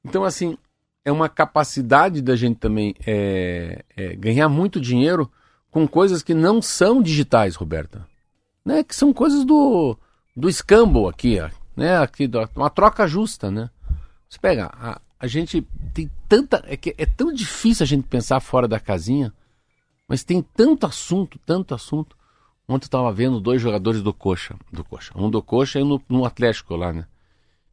[0.04, 0.56] Então, assim,
[1.04, 5.30] é uma capacidade da gente também é, é, ganhar muito dinheiro
[5.72, 8.06] com coisas que não são digitais, Roberta.
[8.64, 8.84] Né?
[8.84, 9.98] Que são coisas do,
[10.36, 11.38] do escambo aqui,
[11.74, 11.98] né?
[11.98, 13.70] Aqui, uma troca justa, né?
[14.28, 16.62] Você pega, a, a gente tem tanta.
[16.66, 19.32] É, que é tão difícil a gente pensar fora da casinha,
[20.06, 22.16] mas tem tanto assunto, tanto assunto.
[22.68, 25.12] Ontem eu estava vendo dois jogadores do Coxa, do Coxa.
[25.16, 27.06] Um do Coxa e um no, no Atlético lá, né?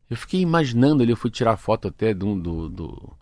[0.10, 3.18] Eu fiquei imaginando ali, eu fui tirar foto até do, do, do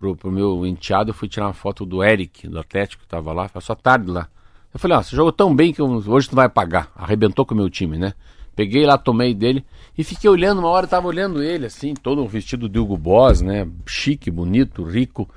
[0.00, 3.32] pro, pro meu enteado, eu fui tirar uma foto do Eric, do Atlético, que tava
[3.32, 4.28] lá, passou a tarde lá.
[4.72, 6.90] Eu falei, ó, você jogou tão bem que hoje tu vai pagar.
[6.96, 8.14] Arrebentou com o meu time, né?
[8.56, 9.64] Peguei lá, tomei dele
[9.96, 13.40] e fiquei olhando, uma hora eu tava olhando ele, assim, todo vestido de Hugo Boss,
[13.42, 13.68] né?
[13.86, 15.28] Chique, bonito, rico.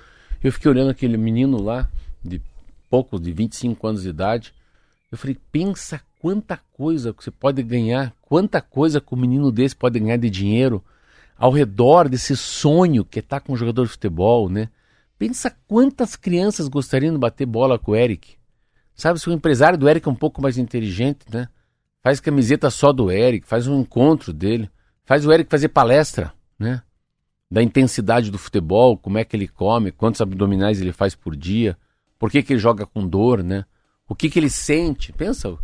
[0.42, 1.88] Eu fiquei olhando aquele menino lá,
[2.24, 2.42] de
[2.90, 4.54] poucos, de 25 anos de idade.
[5.12, 9.76] Eu falei, pensa quanta coisa que você pode ganhar, quanta coisa que o menino desse
[9.76, 10.84] pode ganhar de dinheiro
[11.38, 14.70] ao redor desse sonho que estar com um jogador de futebol, né?
[15.18, 18.36] Pensa quantas crianças gostariam de bater bola com o Eric.
[18.96, 21.48] Sabe, se o empresário do Eric é um pouco mais inteligente, né?
[22.02, 24.70] Faz camiseta só do Eric, faz um encontro dele,
[25.06, 26.82] faz o Eric fazer palestra, né?
[27.50, 31.78] Da intensidade do futebol, como é que ele come, quantos abdominais ele faz por dia,
[32.20, 33.66] por que, que ele joga com dor, né?
[34.08, 35.12] O que, que ele sente.
[35.14, 35.58] Pensa,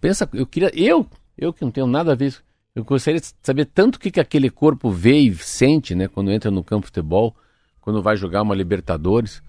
[0.00, 1.06] pensa, eu queria, eu,
[1.36, 2.34] eu que não tenho nada a ver,
[2.74, 6.30] Eu gostaria de saber tanto o que, que aquele corpo vê e sente, né, quando
[6.30, 7.36] entra no campo de futebol,
[7.80, 9.42] quando vai jogar uma Libertadores.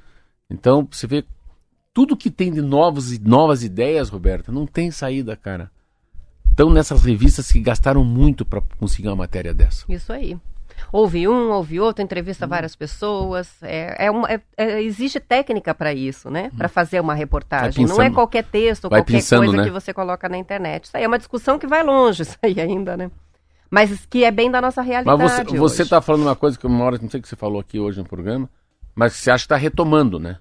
[0.49, 1.23] Então, você vê
[1.93, 5.71] tudo que tem de novos, novas ideias, Roberta, não tem saída, cara.
[6.49, 9.85] Estão nessas revistas que gastaram muito para conseguir uma matéria dessa.
[9.87, 10.37] Isso aí.
[10.91, 13.51] Ouve um, ouve outro, entrevista várias pessoas.
[13.61, 16.51] É, é uma- é- é- existe técnica para isso, né?
[16.57, 17.85] Para fazer uma reportagem.
[17.85, 19.63] Não é qualquer texto, Vai qualquer pensando, coisa né?
[19.63, 20.85] que você coloca na internet.
[20.85, 23.09] Isso aí é uma discussão que vai longe, isso aí ainda, né?
[23.69, 25.21] Mas que é bem da nossa Mas realidade.
[25.51, 25.89] você, você hoje.
[25.89, 27.97] tá falando uma coisa que uma hora, não sei o que você falou aqui hoje
[27.99, 28.47] no programa,
[28.93, 30.37] mas você acha que está retomando, né?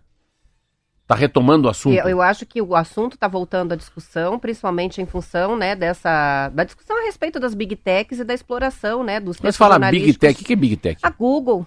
[1.02, 1.94] Está retomando o assunto.
[1.94, 6.48] Eu, eu acho que o assunto está voltando à discussão, principalmente em função, né, dessa
[6.50, 10.14] da discussão a respeito das big techs e da exploração, né, dos Mas fala Big.
[10.16, 10.98] Tech, o que é Big Tech?
[11.02, 11.66] A Google,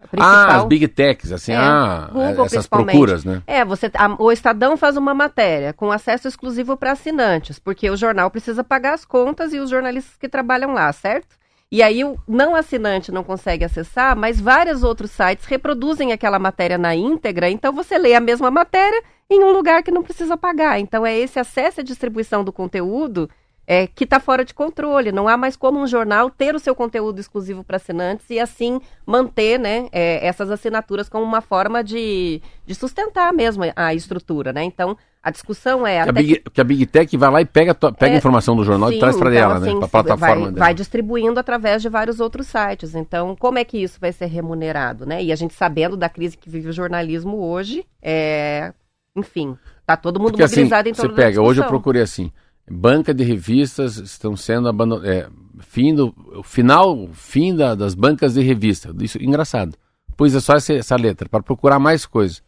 [0.00, 0.50] a Ah, principal.
[0.56, 3.42] as Big Techs, assim, É, ah, Google, essas procuras, né?
[3.46, 7.96] É, você, a- o Estadão faz uma matéria com acesso exclusivo para assinantes, porque o
[7.96, 11.36] jornal precisa pagar as contas e os jornalistas que trabalham lá, certo?
[11.74, 16.78] E aí o não assinante não consegue acessar, mas vários outros sites reproduzem aquela matéria
[16.78, 20.78] na íntegra, então você lê a mesma matéria em um lugar que não precisa pagar.
[20.78, 23.28] Então é esse acesso à distribuição do conteúdo
[23.66, 25.12] é, que está fora de controle.
[25.12, 28.80] Não há mais como um jornal ter o seu conteúdo exclusivo para assinantes e assim
[29.06, 34.52] manter né, é, essas assinaturas como uma forma de, de sustentar mesmo a estrutura.
[34.52, 34.64] Né?
[34.64, 37.74] Então a discussão é Que a, Big, que a Big Tech vai lá e pega,
[37.74, 39.68] pega É, a informação do jornal Sim, e traz para então, ela, né?
[39.68, 40.58] assim, Para a plataforma vai, dela.
[40.58, 42.94] vai distribuindo através de vários outros sites.
[42.94, 45.24] Então, como é que isso vai ser remunerado, né?
[45.24, 48.74] E a gente sabendo da crise que vive o jornalismo hoje, é...
[49.16, 49.56] enfim,
[49.86, 52.30] tá todo mundo Porque assim, mobilizado em você torno da pega, hoje eu procurei assim,
[52.70, 58.94] banca de revistas estão sendo abandonadas, fim do, final, fim da- das bancas de revista,
[59.00, 59.76] isso, engraçado.
[60.16, 62.42] Pois é só essa, essa letra, para procurar mais coisas.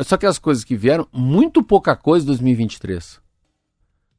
[0.00, 3.20] Só que as coisas que vieram, muito pouca coisa em 2023.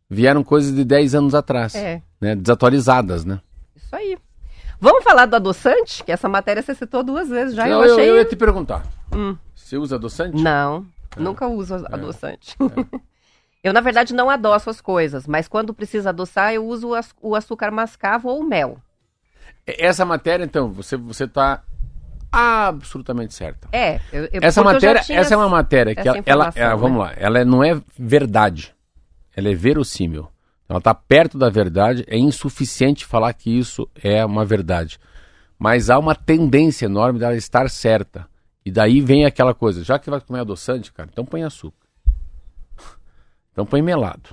[0.09, 2.35] Vieram coisas de 10 anos atrás, É, né?
[2.35, 3.41] Desatualizadas, né?
[3.75, 4.17] isso aí.
[4.79, 6.03] Vamos falar do adoçante?
[6.03, 7.67] Que essa matéria você citou duas vezes já.
[7.67, 8.09] eu, eu achei.
[8.09, 9.35] eu ia te perguntar, Hum.
[9.55, 10.41] você usa adoçante?
[10.43, 10.85] Não,
[11.17, 12.55] nunca uso adoçante.
[13.65, 17.15] eu, na verdade, não adoço as coisas, mas quando precisa adoçar, eu uso o aç-
[17.21, 18.77] o açúcar mascavo ou o mel.
[19.65, 21.63] Essa matéria, então, você, você tá
[22.31, 23.67] absolutamente certa.
[23.71, 26.69] É, eu, eu- Essa eu matéria, tinha essa é uma matéria que ela, ela, ela-
[26.69, 26.75] né?
[26.75, 28.75] vamos lá, ela não é verdade,
[29.35, 30.27] ela é verossímil.
[30.67, 34.99] Ela está perto da verdade, é insuficiente falar que isso é uma verdade.
[35.59, 38.27] Mas há uma tendência enorme dela estar certa.
[38.65, 41.84] E daí vem aquela coisa, já que vai comer adoçante, cara, então põe açúcar.
[43.55, 44.31] Então põe melado.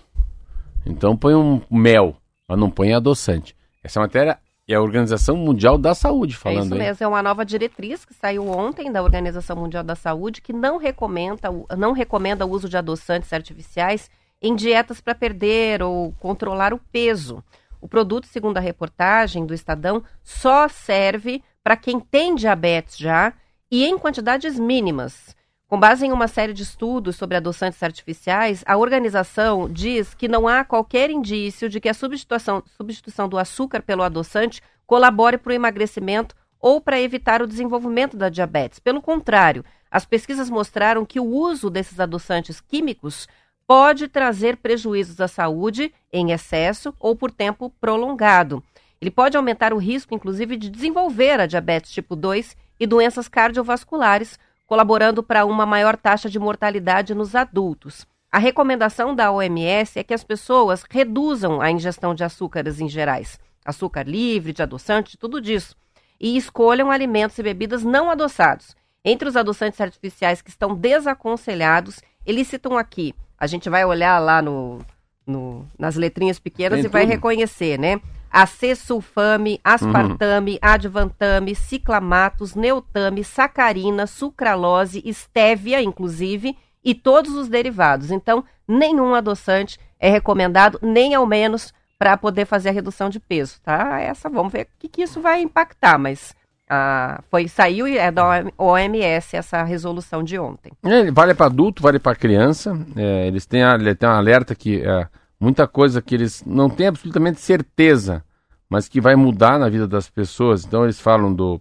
[0.84, 2.16] Então põe um mel,
[2.48, 3.54] mas não põe adoçante.
[3.84, 4.36] Essa matéria
[4.68, 6.80] é a Organização Mundial da Saúde É falando isso aí.
[6.80, 10.76] mesmo, é uma nova diretriz que saiu ontem da Organização Mundial da Saúde que não
[10.76, 11.48] recomenda,
[11.78, 14.10] não recomenda o uso de adoçantes artificiais
[14.42, 17.44] em dietas para perder ou controlar o peso.
[17.80, 23.32] O produto, segundo a reportagem do Estadão, só serve para quem tem diabetes já
[23.70, 25.36] e em quantidades mínimas.
[25.72, 30.46] Com base em uma série de estudos sobre adoçantes artificiais, a organização diz que não
[30.46, 35.54] há qualquer indício de que a substituição, substituição do açúcar pelo adoçante colabore para o
[35.54, 38.80] emagrecimento ou para evitar o desenvolvimento da diabetes.
[38.80, 43.26] Pelo contrário, as pesquisas mostraram que o uso desses adoçantes químicos
[43.66, 48.62] pode trazer prejuízos à saúde em excesso ou por tempo prolongado.
[49.00, 54.38] Ele pode aumentar o risco, inclusive, de desenvolver a diabetes tipo 2 e doenças cardiovasculares,
[54.76, 58.06] colaborando para uma maior taxa de mortalidade nos adultos.
[58.32, 63.38] A recomendação da OMS é que as pessoas reduzam a ingestão de açúcares em gerais,
[63.66, 65.76] açúcar livre, de adoçante, tudo disso,
[66.18, 68.74] e escolham alimentos e bebidas não adoçados.
[69.04, 73.14] Entre os adoçantes artificiais que estão desaconselhados, eles citam aqui.
[73.36, 74.78] A gente vai olhar lá no,
[75.26, 77.10] no- nas letrinhas pequenas Tem e vai tudo.
[77.10, 78.00] reconhecer, né?
[78.32, 88.10] Acesulfame, aspartame, advantame, ciclamatos, neutame, sacarina, sucralose, estévia, inclusive, e todos os derivados.
[88.10, 93.60] Então, nenhum adoçante é recomendado, nem ao menos para poder fazer a redução de peso,
[93.62, 94.00] tá?
[94.00, 96.34] Essa, vamos ver o que, que isso vai impactar, mas
[96.68, 100.72] ah, foi saiu é da OMS essa resolução de ontem.
[100.82, 102.76] É, vale para adulto, vale para criança.
[102.96, 105.06] É, eles têm, a- ele tem um alerta que é,
[105.43, 108.24] muita coisa que eles não têm absolutamente certeza,
[108.70, 110.64] mas que vai mudar na vida das pessoas.
[110.64, 111.61] Então eles falam do,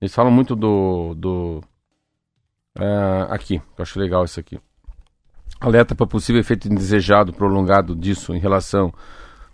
[0.00, 1.60] eles falam muito do, do
[2.76, 4.58] é, aqui, eu acho legal isso aqui.
[5.60, 8.92] Alerta para possível efeito indesejado prolongado disso em relação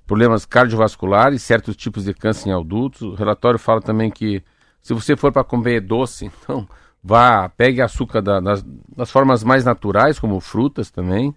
[0.07, 3.03] problemas cardiovasculares, certos tipos de câncer em adultos.
[3.03, 4.43] O relatório fala também que
[4.81, 6.67] se você for para comer doce, então
[7.05, 11.35] vá, pegue açúcar da- das formas mais naturais, como frutas também.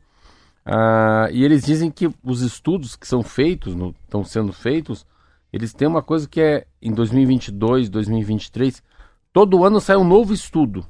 [0.65, 5.05] Ah, e eles dizem que os estudos que são feitos, estão sendo feitos,
[5.51, 8.81] eles têm uma coisa que é em 2022, 2023,
[9.33, 10.85] todo ano sai um novo estudo.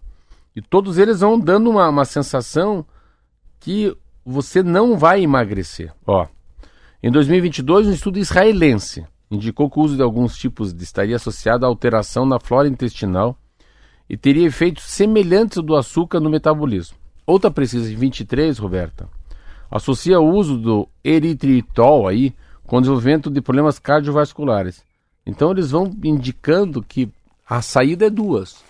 [0.56, 2.86] E todos eles vão dando uma, uma sensação
[3.60, 3.96] que
[4.26, 5.94] você não vai emagrecer.
[6.06, 6.28] Ó,
[7.02, 11.66] em 2022, um estudo israelense indicou que o uso de alguns tipos de estaria associado
[11.66, 13.38] à alteração na flora intestinal
[14.10, 16.98] e teria efeitos semelhantes ao do açúcar no metabolismo.
[17.26, 19.08] Outra pesquisa em 23, Roberta,
[19.72, 22.36] associa o uso do eritritol aí
[22.68, 24.84] com o desenvolvimento de problemas cardiovasculares.
[25.26, 27.10] Então eles vão indicando que
[27.48, 28.64] a saída é duas.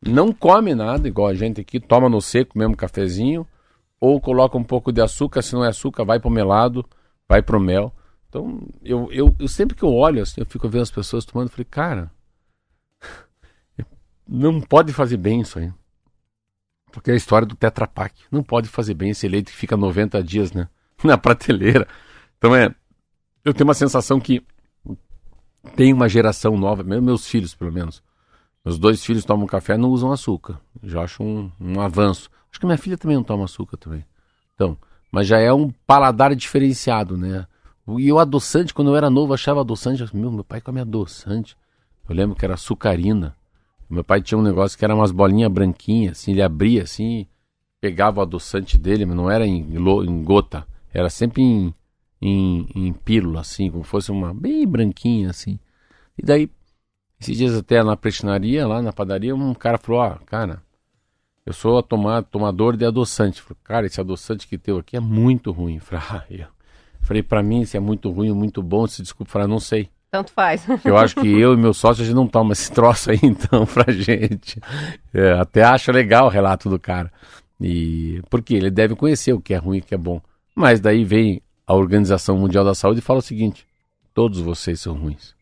[0.00, 3.46] Não come nada, igual a gente aqui, toma no seco mesmo cafezinho,
[4.00, 6.84] ou coloca um pouco de açúcar, se não é açúcar, vai pro melado,
[7.28, 7.92] vai pro mel.
[8.28, 11.48] Então, eu, eu, eu sempre que eu olho assim, eu fico vendo as pessoas tomando,
[11.48, 12.10] eu falei, cara,
[14.28, 15.72] não pode fazer bem isso aí.
[16.98, 18.12] Porque é a história do Tetra Pak.
[18.28, 20.68] Não pode fazer bem esse leite que fica 90 dias né,
[21.04, 21.86] na prateleira.
[22.36, 22.74] Então é.
[23.44, 24.44] Eu tenho uma sensação que
[25.76, 28.02] tem uma geração nova, meus filhos pelo menos.
[28.64, 30.60] Meus dois filhos tomam café e não usam açúcar.
[30.82, 32.28] Já acho um, um avanço.
[32.50, 34.04] Acho que minha filha também não toma açúcar também.
[34.56, 34.76] Então,
[35.12, 37.46] mas já é um paladar diferenciado, né?
[37.96, 40.04] E o adoçante, quando eu era novo, achava adoçante.
[40.14, 41.56] Meu, meu pai come adoçante.
[42.08, 43.36] Eu lembro que era açucarina.
[43.88, 47.26] Meu pai tinha um negócio que era umas bolinhas branquinhas, assim, ele abria assim,
[47.80, 51.74] pegava o adoçante dele, mas não era em, em gota, era sempre em,
[52.20, 55.58] em, em pílula, assim, como fosse uma bem branquinha, assim.
[56.16, 56.50] E daí,
[57.20, 60.62] esses dias até na prestinaria, lá na padaria, um cara falou, ó, cara,
[61.48, 63.40] eu sou tomar, tomador de adoçante.
[63.40, 65.78] Falei, cara, esse adoçante que teu aqui é muito ruim.
[65.80, 66.46] Falei, ah, eu.
[67.00, 69.88] Falei, pra mim, se é muito ruim ou muito bom, se desculpa, falei, não sei.
[70.10, 70.66] Tanto faz.
[70.84, 73.66] Eu acho que eu e meu sócio a gente não toma esse troço aí, então,
[73.66, 74.60] pra gente.
[75.12, 77.12] É, até acho legal o relato do cara.
[77.60, 80.20] E porque ele deve conhecer o que é ruim e o que é bom.
[80.54, 83.66] Mas daí vem a Organização Mundial da Saúde e fala o seguinte:
[84.14, 85.36] todos vocês são ruins.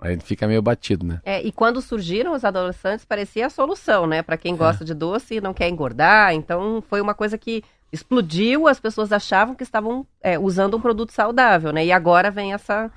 [0.00, 1.20] Aí fica meio batido, né?
[1.24, 4.22] É, e quando surgiram os adolescentes, parecia a solução, né?
[4.22, 4.86] Para quem gosta é.
[4.86, 6.32] de doce e não quer engordar.
[6.34, 11.12] Então, foi uma coisa que explodiu, as pessoas achavam que estavam é, usando um produto
[11.12, 11.84] saudável, né?
[11.84, 12.90] E agora vem essa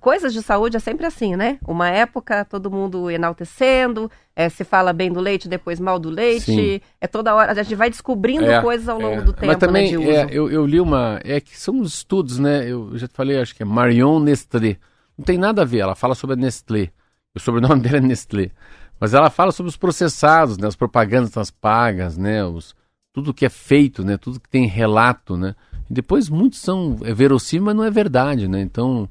[0.00, 1.58] coisas de saúde é sempre assim, né?
[1.66, 6.46] Uma época todo mundo enaltecendo, é, se fala bem do leite, depois mal do leite.
[6.46, 6.80] Sim.
[7.00, 9.22] É toda hora, a gente vai descobrindo é, coisas ao longo é.
[9.22, 9.46] do tempo.
[9.46, 11.20] Mas também, né, eu, eu, li uma.
[11.24, 12.68] É que são os estudos, né?
[12.68, 14.76] Eu já te falei, acho que é Marion Nestlé.
[15.16, 16.90] Não tem nada a ver, ela fala sobre a Nestlé.
[17.34, 18.50] O sobrenome dela é Nestlé.
[18.98, 20.68] Mas ela fala sobre os processados, né?
[20.68, 22.44] As propagandas nas pagas, né?
[22.44, 22.74] Os,
[23.12, 24.16] tudo que é feito, né?
[24.16, 25.54] Tudo que tem relato, né?
[25.90, 28.60] E depois muitos são é verossímil, mas não é verdade, né?
[28.60, 29.08] Então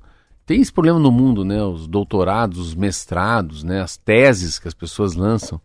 [0.51, 1.63] tem esse problema no mundo, né?
[1.63, 3.81] Os doutorados, os mestrados, né?
[3.81, 5.61] As teses que as pessoas lançam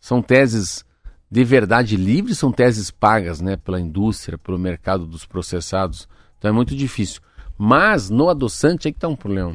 [0.00, 0.86] são teses
[1.30, 3.58] de verdade livre, são teses pagas, né?
[3.58, 6.08] Pela indústria, pelo mercado dos processados.
[6.38, 7.20] Então é muito difícil.
[7.58, 9.54] Mas no adoçante aí que está um problema.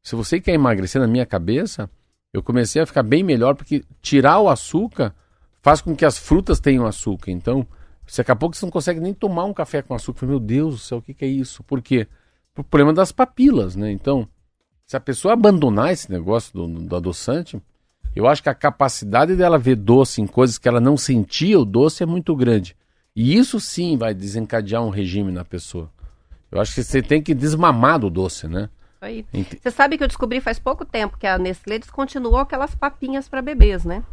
[0.00, 1.90] Se você quer emagrecer na minha cabeça,
[2.32, 5.12] eu comecei a ficar bem melhor porque tirar o açúcar
[5.60, 7.32] faz com que as frutas tenham açúcar.
[7.32, 7.66] Então,
[8.16, 10.26] daqui a pouco você não consegue nem tomar um café com açúcar.
[10.26, 11.64] Meu Deus do céu, o que, que é isso?
[11.64, 12.06] Por quê?
[12.56, 13.90] O problema das papilas, né?
[13.90, 14.28] Então,
[14.86, 17.60] se a pessoa abandonar esse negócio do, do adoçante,
[18.14, 21.64] eu acho que a capacidade dela ver doce em coisas que ela não sentia o
[21.64, 22.76] doce é muito grande.
[23.16, 25.90] E isso sim vai desencadear um regime na pessoa.
[26.50, 28.68] Eu acho que você tem que desmamar do doce, né?
[29.00, 29.26] Aí.
[29.60, 33.42] Você sabe que eu descobri faz pouco tempo que a Nestlé descontinuou aquelas papinhas para
[33.42, 34.04] bebês, né?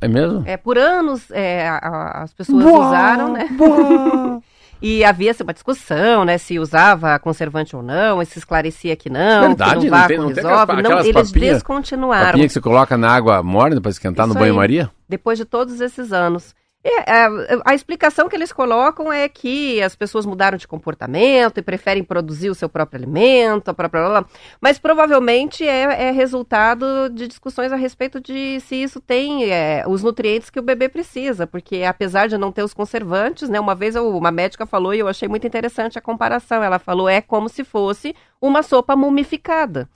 [0.00, 0.42] É mesmo?
[0.46, 3.48] É, por anos é, a, as pessoas boa, usaram, né?
[4.82, 9.10] E havia assim, uma discussão, né, se usava conservante ou não, e se esclarecia que
[9.10, 10.74] não, Verdade, que não, tem, não resolve.
[10.74, 12.26] Tem não, eles papinha, descontinuaram.
[12.26, 14.90] Papinha que você coloca na água morna para esquentar Isso no banho-maria?
[15.08, 16.54] Depois de todos esses anos.
[16.82, 17.28] É, é,
[17.66, 22.48] a explicação que eles colocam é que as pessoas mudaram de comportamento e preferem produzir
[22.48, 24.24] o seu próprio alimento, a própria...
[24.62, 30.02] mas provavelmente é, é resultado de discussões a respeito de se isso tem é, os
[30.02, 33.94] nutrientes que o bebê precisa, porque apesar de não ter os conservantes, né, uma vez
[33.94, 37.50] eu, uma médica falou e eu achei muito interessante a comparação, ela falou é como
[37.50, 39.86] se fosse uma sopa mumificada.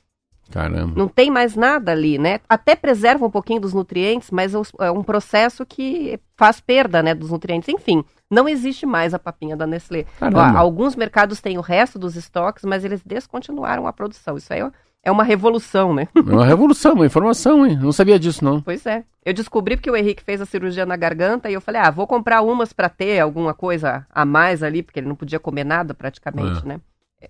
[0.50, 0.92] Caramba.
[0.96, 2.40] Não tem mais nada ali, né?
[2.48, 7.30] Até preserva um pouquinho dos nutrientes, mas é um processo que faz perda, né, dos
[7.30, 7.68] nutrientes.
[7.68, 10.06] Enfim, não existe mais a papinha da Nestlé.
[10.20, 14.36] Ó, alguns mercados têm o resto dos estoques, mas eles descontinuaram a produção.
[14.36, 14.60] Isso aí
[15.02, 16.08] é uma revolução, né?
[16.14, 17.78] É uma revolução, uma informação, hein?
[17.80, 18.60] Não sabia disso, não.
[18.60, 19.04] Pois é.
[19.24, 22.06] Eu descobri porque o Henrique fez a cirurgia na garganta e eu falei, ah, vou
[22.06, 25.94] comprar umas para ter alguma coisa a mais ali, porque ele não podia comer nada
[25.94, 26.68] praticamente, é.
[26.68, 26.80] né?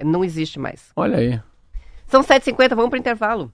[0.04, 0.90] Não existe mais.
[0.96, 1.40] Olha aí.
[2.14, 3.52] São 7h50, vamos para o intervalo.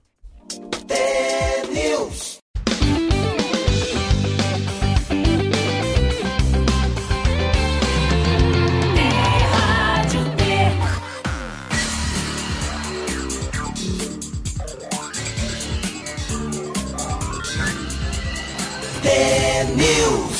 [19.01, 20.30] The News.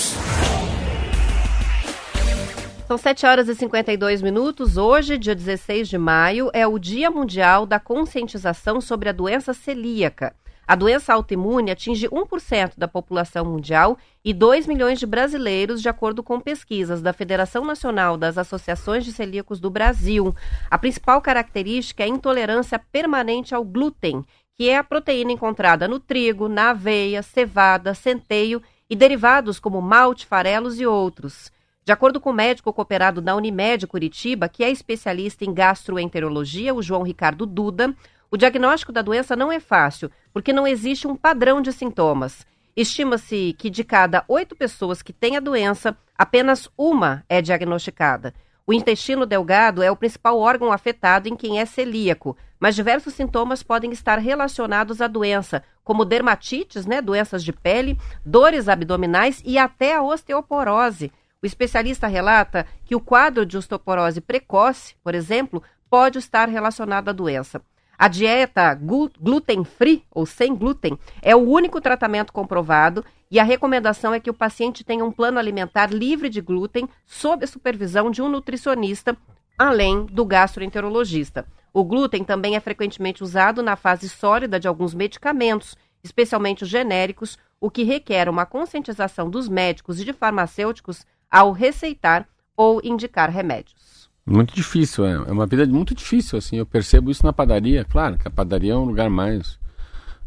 [2.92, 4.76] São 7 horas e 52 minutos.
[4.76, 10.36] Hoje, dia 16 de maio, é o Dia Mundial da Conscientização sobre a Doença Celíaca.
[10.68, 16.22] A doença autoimune atinge 1% da população mundial e 2 milhões de brasileiros, de acordo
[16.22, 20.36] com pesquisas da Federação Nacional das Associações de Celíacos do Brasil.
[20.70, 24.22] A principal característica é a intolerância permanente ao glúten,
[24.58, 30.26] que é a proteína encontrada no trigo, na aveia, cevada, centeio e derivados como malte,
[30.26, 31.50] farelos e outros.
[31.84, 36.82] De acordo com o médico cooperado da Unimed Curitiba, que é especialista em gastroenterologia, o
[36.82, 37.96] João Ricardo Duda,
[38.30, 42.46] o diagnóstico da doença não é fácil, porque não existe um padrão de sintomas.
[42.78, 48.32] Estima-se que de cada oito pessoas que têm a doença, apenas uma é diagnosticada.
[48.66, 53.64] O intestino delgado é o principal órgão afetado em quem é celíaco, mas diversos sintomas
[53.64, 59.96] podem estar relacionados à doença, como dermatites, né, doenças de pele, dores abdominais e até
[59.96, 61.12] a osteoporose.
[61.44, 67.12] O especialista relata que o quadro de osteoporose precoce, por exemplo, pode estar relacionado à
[67.12, 67.60] doença.
[67.98, 74.20] A dieta gluten-free ou sem glúten é o único tratamento comprovado e a recomendação é
[74.20, 78.30] que o paciente tenha um plano alimentar livre de glúten sob a supervisão de um
[78.30, 79.18] nutricionista,
[79.58, 81.48] além do gastroenterologista.
[81.74, 87.40] O glúten também é frequentemente usado na fase sólida de alguns medicamentos, especialmente os genéricos,
[87.60, 94.10] o que requer uma conscientização dos médicos e de farmacêuticos ao receitar ou indicar remédios.
[94.26, 95.14] Muito difícil, é.
[95.14, 96.58] É uma vida muito difícil, assim.
[96.58, 97.84] Eu percebo isso na padaria.
[97.86, 99.58] Claro que a padaria é um lugar mais.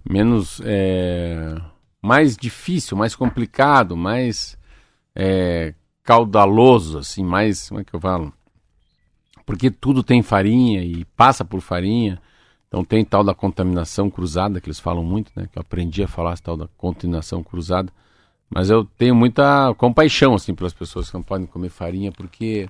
[0.08, 0.60] menos.
[0.64, 1.54] É,
[2.02, 4.58] mais difícil, mais complicado, mais.
[5.14, 7.68] É, caudaloso, assim, mais.
[7.68, 8.32] Como é que eu falo?
[9.46, 12.20] Porque tudo tem farinha e passa por farinha.
[12.68, 15.48] Então tem tal da contaminação cruzada, que eles falam muito, né?
[15.52, 17.92] Que eu aprendi a falar tal da contaminação cruzada.
[18.54, 22.68] Mas eu tenho muita compaixão, assim, pelas pessoas que não podem comer farinha, porque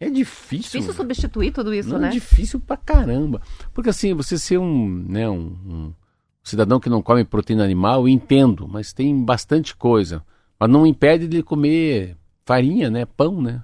[0.00, 0.80] é difícil.
[0.80, 2.08] Difícil substituir tudo isso, não, né?
[2.08, 3.42] É difícil pra caramba.
[3.74, 5.92] Porque assim, você ser um, né, um, um,
[6.42, 10.24] cidadão que não come proteína animal, eu entendo, mas tem bastante coisa.
[10.58, 12.16] Mas não impede de comer
[12.46, 13.04] farinha, né?
[13.04, 13.62] Pão, né?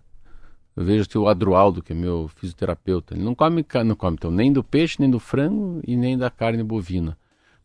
[0.77, 4.31] Eu vejo que o Adroaldo, que é meu fisioterapeuta, ele não come, não come então,
[4.31, 7.17] nem do peixe, nem do frango e nem da carne bovina.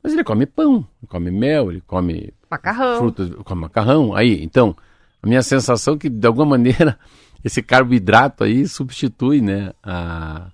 [0.02, 2.98] Mas ele come pão, ele come mel, ele come macarrão.
[3.00, 4.14] frutas, come macarrão.
[4.14, 4.76] Aí, então,
[5.24, 7.00] a minha sensação é que de alguma maneira
[7.44, 10.48] esse carboidrato aí substitui, né, a,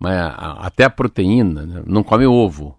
[0.00, 1.82] a, até a proteína, né?
[1.86, 2.76] não come ovo,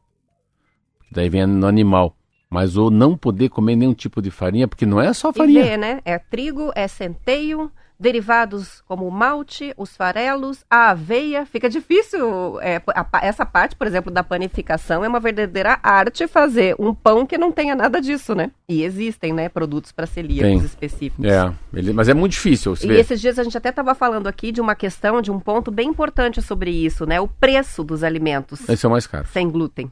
[1.11, 2.15] daí vem no animal.
[2.49, 5.63] Mas o não poder comer nenhum tipo de farinha, porque não é só farinha.
[5.63, 6.01] Vê, né?
[6.05, 7.71] É trigo, é centeio,
[8.03, 11.45] derivados como o malte, os farelos, a aveia.
[11.45, 12.59] Fica difícil.
[12.61, 17.25] É, a, essa parte, por exemplo, da panificação é uma verdadeira arte fazer um pão
[17.25, 18.51] que não tenha nada disso, né?
[18.67, 20.65] E existem, né, produtos para celíacos Tem.
[20.65, 21.25] específicos.
[21.25, 22.75] É, ele, mas é muito difícil.
[22.83, 25.71] E esses dias a gente até estava falando aqui de uma questão, de um ponto
[25.71, 27.21] bem importante sobre isso, né?
[27.21, 28.67] O preço dos alimentos.
[28.67, 29.25] Esse é o mais caro.
[29.31, 29.89] Sem glúten.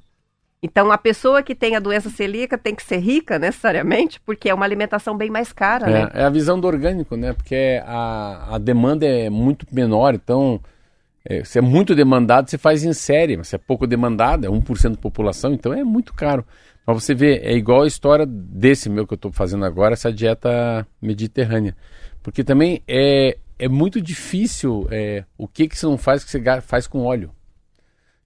[0.63, 4.53] Então, a pessoa que tem a doença celíaca tem que ser rica, necessariamente, porque é
[4.53, 6.11] uma alimentação bem mais cara, é, né?
[6.13, 7.33] É a visão do orgânico, né?
[7.33, 10.61] Porque a, a demanda é muito menor, então,
[11.25, 13.37] é, se é muito demandado, você faz em série.
[13.37, 16.45] Mas se é pouco demandado, é 1% da população, então é muito caro.
[16.85, 20.13] Mas você vê, é igual a história desse meu que eu estou fazendo agora, essa
[20.13, 21.75] dieta mediterrânea.
[22.21, 26.61] Porque também é, é muito difícil é, o que, que você não faz que você
[26.61, 27.31] faz com óleo.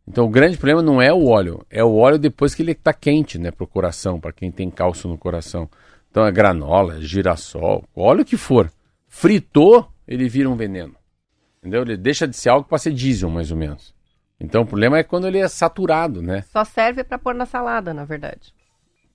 [0.08, 2.94] Então o grande problema não é o óleo, é o óleo depois que ele está
[2.94, 5.70] quente, né, para o coração, para quem tem cálcio no coração.
[6.12, 8.72] Então é granola, é girassol, óleo que for.
[9.08, 10.96] Fritou, ele vira um veneno.
[11.60, 11.82] Entendeu?
[11.82, 13.94] Ele deixa de ser algo para ser diesel, mais ou menos.
[14.40, 16.44] Então o problema é quando ele é saturado, né?
[16.52, 18.54] Só serve para pôr na salada, na verdade.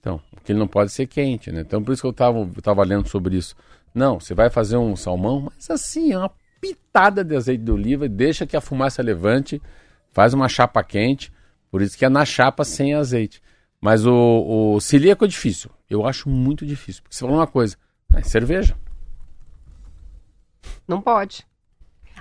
[0.00, 1.60] Então, porque ele não pode ser quente, né?
[1.60, 3.54] Então por isso que eu estava eu tava lendo sobre isso.
[3.94, 8.08] Não, você vai fazer um salmão, mas assim, é uma pitada de azeite de oliva,
[8.08, 9.60] deixa que a fumaça levante
[10.12, 11.32] Faz uma chapa quente,
[11.70, 13.40] por isso que é na chapa sem azeite.
[13.80, 15.70] Mas o, o celíaco é difícil.
[15.88, 17.02] Eu acho muito difícil.
[17.02, 17.76] Porque você falou uma coisa,
[18.14, 18.76] é cerveja.
[20.86, 21.46] Não pode.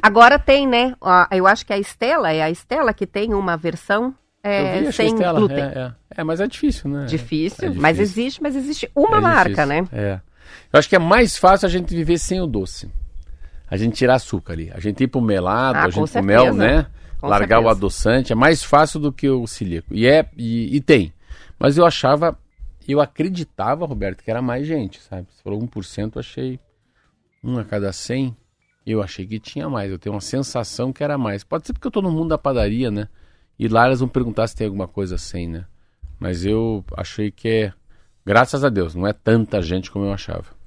[0.02, 0.96] Agora tem, né?
[1.32, 5.08] Eu acho que a Estela, é a Estela que tem uma versão é, vi, sem
[5.08, 5.60] Estela, glúten.
[5.60, 5.94] É, é.
[6.22, 7.06] é, mas é difícil, né?
[7.06, 9.68] Difícil, é difícil, mas existe, mas existe uma é marca, difícil.
[9.68, 9.88] né?
[9.92, 10.22] É.
[10.72, 12.90] Eu acho que é mais fácil a gente viver sem o doce.
[13.70, 14.72] A gente tirar açúcar ali.
[14.74, 16.88] A gente ir pro melado, ah, a gente pro mel, né?
[17.22, 17.62] Largar certeza.
[17.62, 19.94] o adoçante é mais fácil do que o celíaco.
[19.94, 21.14] E é e, e, tem.
[21.60, 22.38] Mas eu achava,
[22.88, 25.28] eu acreditava, Roberto, que era mais gente, sabe?
[25.30, 26.60] Você falou 1%, eu achei
[27.44, 28.36] um a cada 100.
[28.86, 29.92] Eu achei que tinha mais.
[29.92, 31.44] Eu tenho uma sensação que era mais.
[31.44, 33.08] Pode ser porque eu tô no mundo da padaria, né?
[33.58, 35.66] E lá elas vão perguntar se tem alguma coisa assim, né?
[36.18, 37.74] Mas eu achei que é,
[38.26, 40.59] graças a Deus, não é tanta gente como eu achava.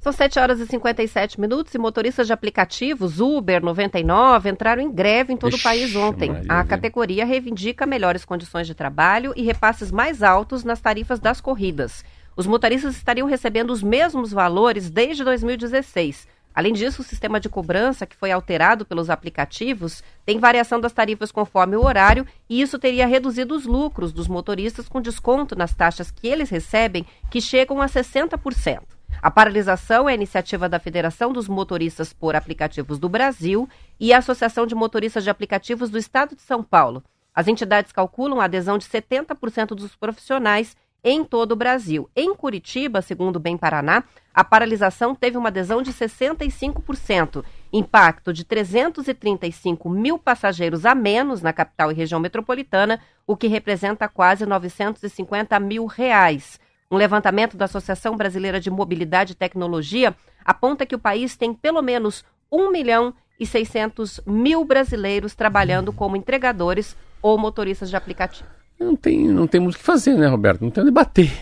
[0.00, 5.32] São 7 horas e 57 minutos e motoristas de aplicativos Uber 99 entraram em greve
[5.32, 6.30] em todo Ixi, o país ontem.
[6.30, 11.40] Maria, a categoria reivindica melhores condições de trabalho e repasses mais altos nas tarifas das
[11.40, 12.04] corridas.
[12.36, 16.28] Os motoristas estariam recebendo os mesmos valores desde 2016.
[16.56, 21.30] Além disso, o sistema de cobrança, que foi alterado pelos aplicativos, tem variação das tarifas
[21.30, 26.10] conforme o horário e isso teria reduzido os lucros dos motoristas com desconto nas taxas
[26.10, 28.95] que eles recebem, que chegam a 60%.
[29.22, 34.66] A paralisação é iniciativa da Federação dos Motoristas por Aplicativos do Brasil e a Associação
[34.66, 37.02] de Motoristas de Aplicativos do Estado de São Paulo.
[37.34, 42.10] As entidades calculam a adesão de 70% dos profissionais em todo o Brasil.
[42.16, 44.02] Em Curitiba, segundo o Bem Paraná,
[44.34, 51.52] a paralisação teve uma adesão de 65%, impacto de 335 mil passageiros a menos na
[51.52, 56.58] capital e região metropolitana, o que representa quase 950 mil reais.
[56.90, 60.14] Um levantamento da Associação Brasileira de Mobilidade e Tecnologia
[60.44, 66.16] aponta que o país tem pelo menos 1 milhão e 600 mil brasileiros trabalhando como
[66.16, 68.48] entregadores ou motoristas de aplicativo.
[68.78, 70.62] Não tem, não tem muito o que fazer, né, Roberto?
[70.62, 71.32] Não tem onde bater.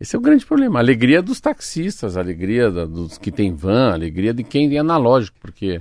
[0.00, 0.78] Esse é o grande problema.
[0.78, 4.74] A alegria dos taxistas, a alegria da- dos que tem van, a alegria de quem
[4.74, 5.80] é analógico, porque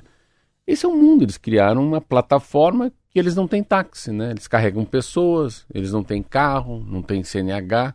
[0.65, 1.23] esse é o mundo.
[1.23, 4.31] Eles criaram uma plataforma que eles não têm táxi, né?
[4.31, 7.93] Eles carregam pessoas, eles não têm carro, não têm CNH.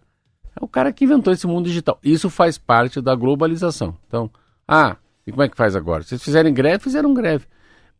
[0.54, 1.98] É o cara que inventou esse mundo digital.
[2.02, 3.96] Isso faz parte da globalização.
[4.06, 4.30] Então,
[4.66, 4.96] ah,
[5.26, 6.02] e como é que faz agora?
[6.02, 7.46] Se fizerem greve, fizeram greve.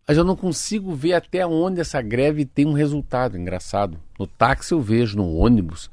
[0.07, 3.99] Mas eu não consigo ver até onde essa greve tem um resultado engraçado.
[4.19, 5.91] No táxi eu vejo, no ônibus.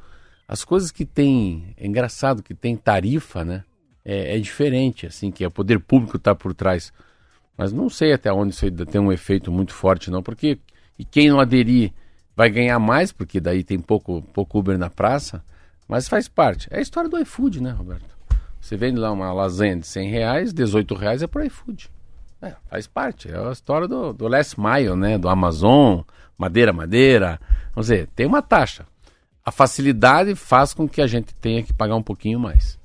[0.47, 1.73] As coisas que tem.
[1.77, 3.63] É engraçado que tem tarifa, né?
[4.03, 6.91] É, é diferente, assim, que é o poder público está por trás.
[7.55, 10.57] Mas não sei até onde isso aí tem um efeito muito forte, não, porque
[10.97, 11.93] e quem não aderir
[12.35, 15.43] vai ganhar mais, porque daí tem pouco, pouco Uber na praça,
[15.89, 16.67] mas faz parte.
[16.69, 18.15] É a história do iFood, né, Roberto?
[18.61, 21.89] Você vende lá uma lasanha de 100 reais, 18 reais é pro iFood.
[22.41, 23.29] É, faz parte.
[23.29, 25.17] É a história do, do last mile, né?
[25.17, 26.01] Do Amazon,
[26.37, 27.39] madeira, madeira.
[27.73, 28.85] Vamos dizer, tem uma taxa.
[29.43, 32.77] A facilidade faz com que a gente tenha que pagar um pouquinho mais.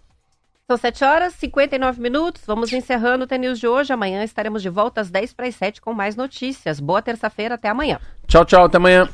[0.66, 2.42] São 7 horas e 59 minutos.
[2.46, 3.92] Vamos encerrando o TNews de hoje.
[3.92, 6.80] Amanhã estaremos de volta às 10 para as 7 com mais notícias.
[6.80, 8.00] Boa terça-feira, até amanhã.
[8.26, 9.06] Tchau, tchau, até amanhã.